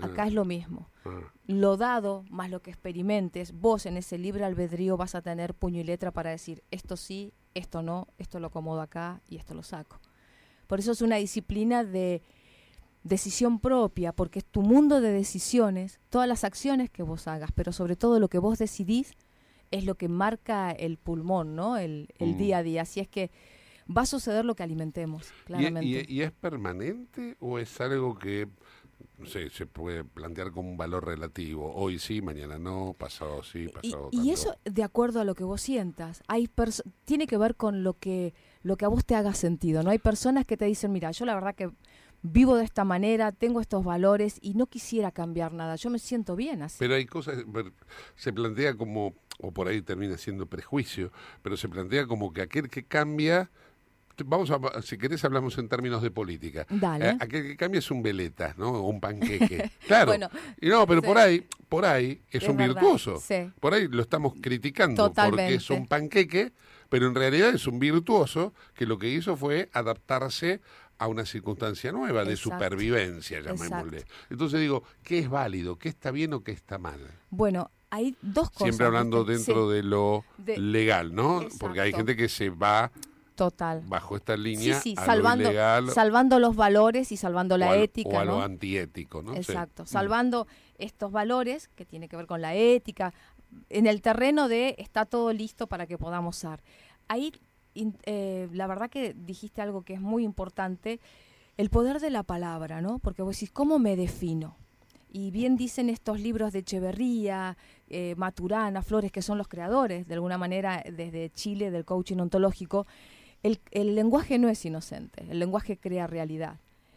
[0.02, 0.26] Acá Ah.
[0.28, 0.88] es lo mismo.
[1.04, 1.20] Ah.
[1.46, 5.80] Lo dado más lo que experimentes, vos en ese libre albedrío vas a tener puño
[5.80, 9.62] y letra para decir esto sí, esto no, esto lo acomodo acá y esto lo
[9.62, 9.98] saco.
[10.66, 12.22] Por eso es una disciplina de
[13.02, 17.72] decisión propia, porque es tu mundo de decisiones, todas las acciones que vos hagas, pero
[17.72, 19.12] sobre todo lo que vos decidís
[19.70, 21.76] es lo que marca el pulmón, ¿no?
[21.76, 22.36] El, el Mm.
[22.38, 22.82] día a día.
[22.82, 23.30] Así es que
[23.88, 25.86] va a suceder lo que alimentemos, ¿Y, claramente.
[26.08, 28.48] y- y es permanente o es algo que
[29.16, 31.72] no sé, se puede plantear como un valor relativo?
[31.74, 34.32] Hoy sí, mañana no, pasado sí, Y, pasado y tanto.
[34.32, 36.22] eso de acuerdo a lo que vos sientas.
[36.26, 36.50] Hay
[37.04, 39.82] tiene que ver con lo que lo que a vos te haga sentido.
[39.82, 41.70] No hay personas que te dicen, mira, yo la verdad que
[42.22, 45.76] vivo de esta manera, tengo estos valores y no quisiera cambiar nada.
[45.76, 46.76] Yo me siento bien así.
[46.78, 47.38] Pero hay cosas,
[48.16, 51.12] se plantea como, o por ahí termina siendo prejuicio,
[51.42, 53.50] pero se plantea como que aquel que cambia,
[54.24, 57.10] vamos a, si querés hablamos en términos de política, Dale.
[57.10, 58.70] Eh, aquel que cambia es un veleta, ¿no?
[58.70, 59.70] O un panqueque.
[59.86, 60.06] claro.
[60.06, 60.28] Bueno,
[60.60, 61.06] y no, pero sí.
[61.06, 63.18] por ahí, por ahí es, Es un verdad, virtuoso.
[63.18, 63.50] sí.
[63.60, 66.52] Por ahí lo estamos criticando porque es un panqueque,
[66.90, 70.60] pero en realidad es un virtuoso que lo que hizo fue adaptarse
[71.00, 72.56] a una circunstancia nueva de Exacto.
[72.56, 73.98] supervivencia, llamémosle.
[74.00, 74.14] Exacto.
[74.28, 75.78] Entonces digo, ¿qué es válido?
[75.78, 77.00] ¿Qué está bien o qué está mal?
[77.30, 78.64] Bueno, hay dos cosas.
[78.66, 81.40] Siempre hablando dentro Sí, de lo De- legal, ¿no?
[81.58, 82.92] Porque hay gente que se va
[83.34, 83.80] total.
[83.86, 87.74] bajo esta Sí, línea sí, a salvando, lo ilegal salvando los valores y salvando la
[87.78, 89.32] ética, o a lo antiético, ¿no?
[89.32, 89.38] Sí.
[89.38, 89.86] Exacto, Mm.
[89.86, 90.46] salvando
[90.76, 93.14] estos valores que tiene que ver con la ética,
[93.70, 96.62] en el terreno de está todo listo para que podamos ser.
[97.08, 97.32] Ahí,
[97.74, 101.00] eh, la verdad que dijiste algo que es muy importante,
[101.56, 102.98] el poder de la palabra, ¿no?
[102.98, 104.56] Porque vos decís, ¿cómo me defino?
[105.12, 107.56] Y bien dicen estos libros de Echeverría,
[107.88, 112.86] eh, Maturana, Flores, que son los creadores, de alguna manera, desde Chile, del coaching ontológico,
[113.42, 116.56] el, el lenguaje no es inocente, el lenguaje crea realidad.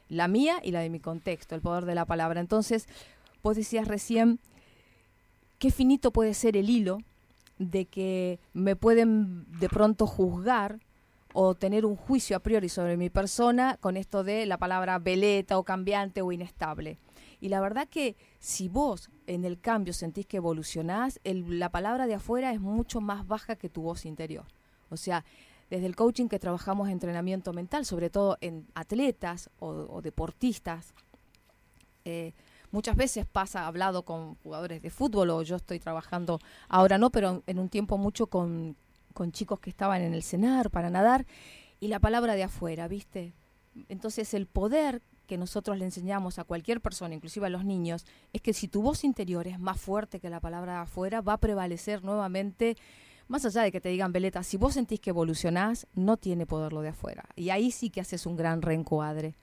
[0.10, 2.40] La mía y la de mi contexto, el poder de la palabra.
[2.40, 2.88] Entonces,
[3.42, 4.40] vos decías recién,
[5.58, 7.00] qué finito puede ser el hilo
[7.72, 10.80] de que me pueden de pronto juzgar
[11.34, 15.58] o tener un juicio a priori sobre mi persona con esto de la palabra veleta
[15.58, 17.00] o cambiante o inestable.
[17.42, 22.14] Y la verdad que si vos en el cambio sentís que evolucionás, la palabra de
[22.14, 24.46] afuera es mucho más baja que tu voz interior.
[24.90, 25.26] O sea,
[25.70, 30.94] desde el coaching que trabajamos entrenamiento mental, sobre todo en atletas o, o deportistas,
[32.06, 32.34] eh,
[32.74, 37.44] muchas veces pasa, hablado con jugadores de fútbol o yo estoy trabajando, ahora no, pero
[37.48, 38.76] en un tiempo mucho con,
[39.14, 41.26] con chicos que estaban en el cenar para nadar
[41.80, 43.32] y la palabra de afuera, ¿viste?
[43.90, 48.42] Entonces el poder que nosotros le enseñamos a cualquier persona, inclusive a los niños, es
[48.42, 51.38] que si tu voz interior es más fuerte que la palabra de afuera, va a
[51.38, 52.76] prevalecer nuevamente,
[53.28, 56.74] más allá de que te digan, Beleta, si vos sentís que evolucionás, no tiene poder
[56.74, 57.24] lo de afuera.
[57.36, 59.36] Y ahí sí que haces un gran reencuadre.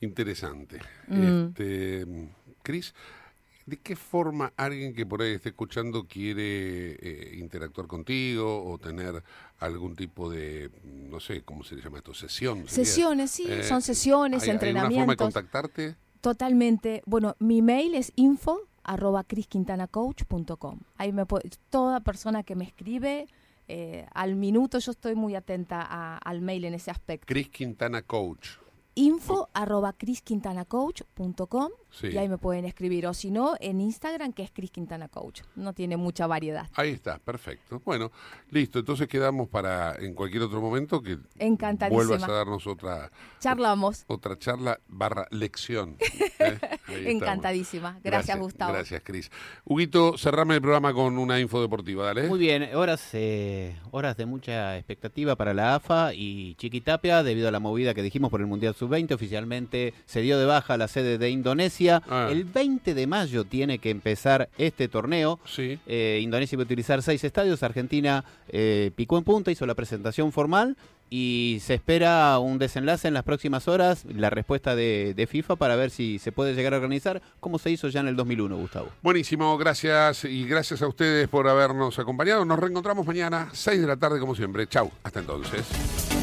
[0.00, 0.80] Interesante.
[1.08, 1.46] Mm.
[1.48, 2.06] Este,
[2.62, 2.94] Cris,
[3.66, 9.22] ¿de qué forma alguien que por ahí esté escuchando quiere eh, interactuar contigo o tener
[9.60, 12.12] algún tipo de, no sé, ¿cómo se le llama esto?
[12.14, 12.66] Sesión.
[12.68, 12.84] sería?
[12.84, 15.24] Sesiones, sí, Eh, son sesiones, ¿hay- ¿Hay alguna forma de entrenamientos.
[15.34, 15.96] contactarte?
[16.20, 17.02] Totalmente.
[17.06, 20.80] Bueno, mi mail es info arroba crisquintanacoach.com.
[20.96, 23.26] Ahí me puede, toda persona que me escribe
[23.66, 27.24] eh, al minuto, yo estoy muy atenta a- al mail en ese aspecto.
[27.26, 28.48] Cris Quintana Coach.
[28.96, 32.08] Info arroba crisquintanacoach.com Sí.
[32.08, 33.06] y ahí me pueden escribir.
[33.06, 35.42] O si no, en Instagram que es Cris Quintana Coach.
[35.54, 36.68] No tiene mucha variedad.
[36.74, 37.80] Ahí está, perfecto.
[37.84, 38.10] Bueno,
[38.50, 38.80] listo.
[38.80, 42.04] Entonces quedamos para en cualquier otro momento que Encantadísima.
[42.04, 44.04] vuelvas a darnos otra Charlamos.
[44.08, 45.96] otra charla barra lección.
[46.40, 46.58] ¿eh?
[46.88, 47.98] Encantadísima.
[48.02, 48.72] Gracias, Gustavo.
[48.72, 49.30] Gracias, Cris.
[49.64, 52.28] Huguito, cerrame el programa con una info deportiva, dale.
[52.28, 57.50] Muy bien, horas, eh, horas de mucha expectativa para la AFA y Chiquitapia debido a
[57.50, 59.12] la movida que dijimos por el Mundial Sub-20.
[59.14, 61.83] Oficialmente se dio de baja la sede de Indonesia.
[61.90, 62.28] Ah.
[62.30, 65.38] El 20 de mayo tiene que empezar este torneo.
[65.46, 65.78] Sí.
[65.86, 67.62] Eh, Indonesia va a utilizar seis estadios.
[67.62, 70.76] Argentina eh, picó en punta, hizo la presentación formal
[71.10, 75.76] y se espera un desenlace en las próximas horas, la respuesta de, de FIFA para
[75.76, 78.88] ver si se puede llegar a organizar como se hizo ya en el 2001, Gustavo.
[79.02, 82.44] Buenísimo, gracias y gracias a ustedes por habernos acompañado.
[82.44, 84.66] Nos reencontramos mañana, 6 de la tarde como siempre.
[84.66, 86.13] Chau, hasta entonces.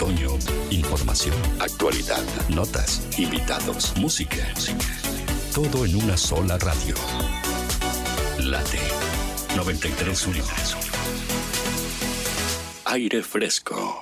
[0.00, 0.38] Otoño,
[0.70, 4.46] información, actualidad, notas, invitados, música.
[5.52, 6.94] Todo en una sola radio.
[8.38, 8.78] Late
[9.56, 10.28] 93
[12.84, 13.96] Aire fresco.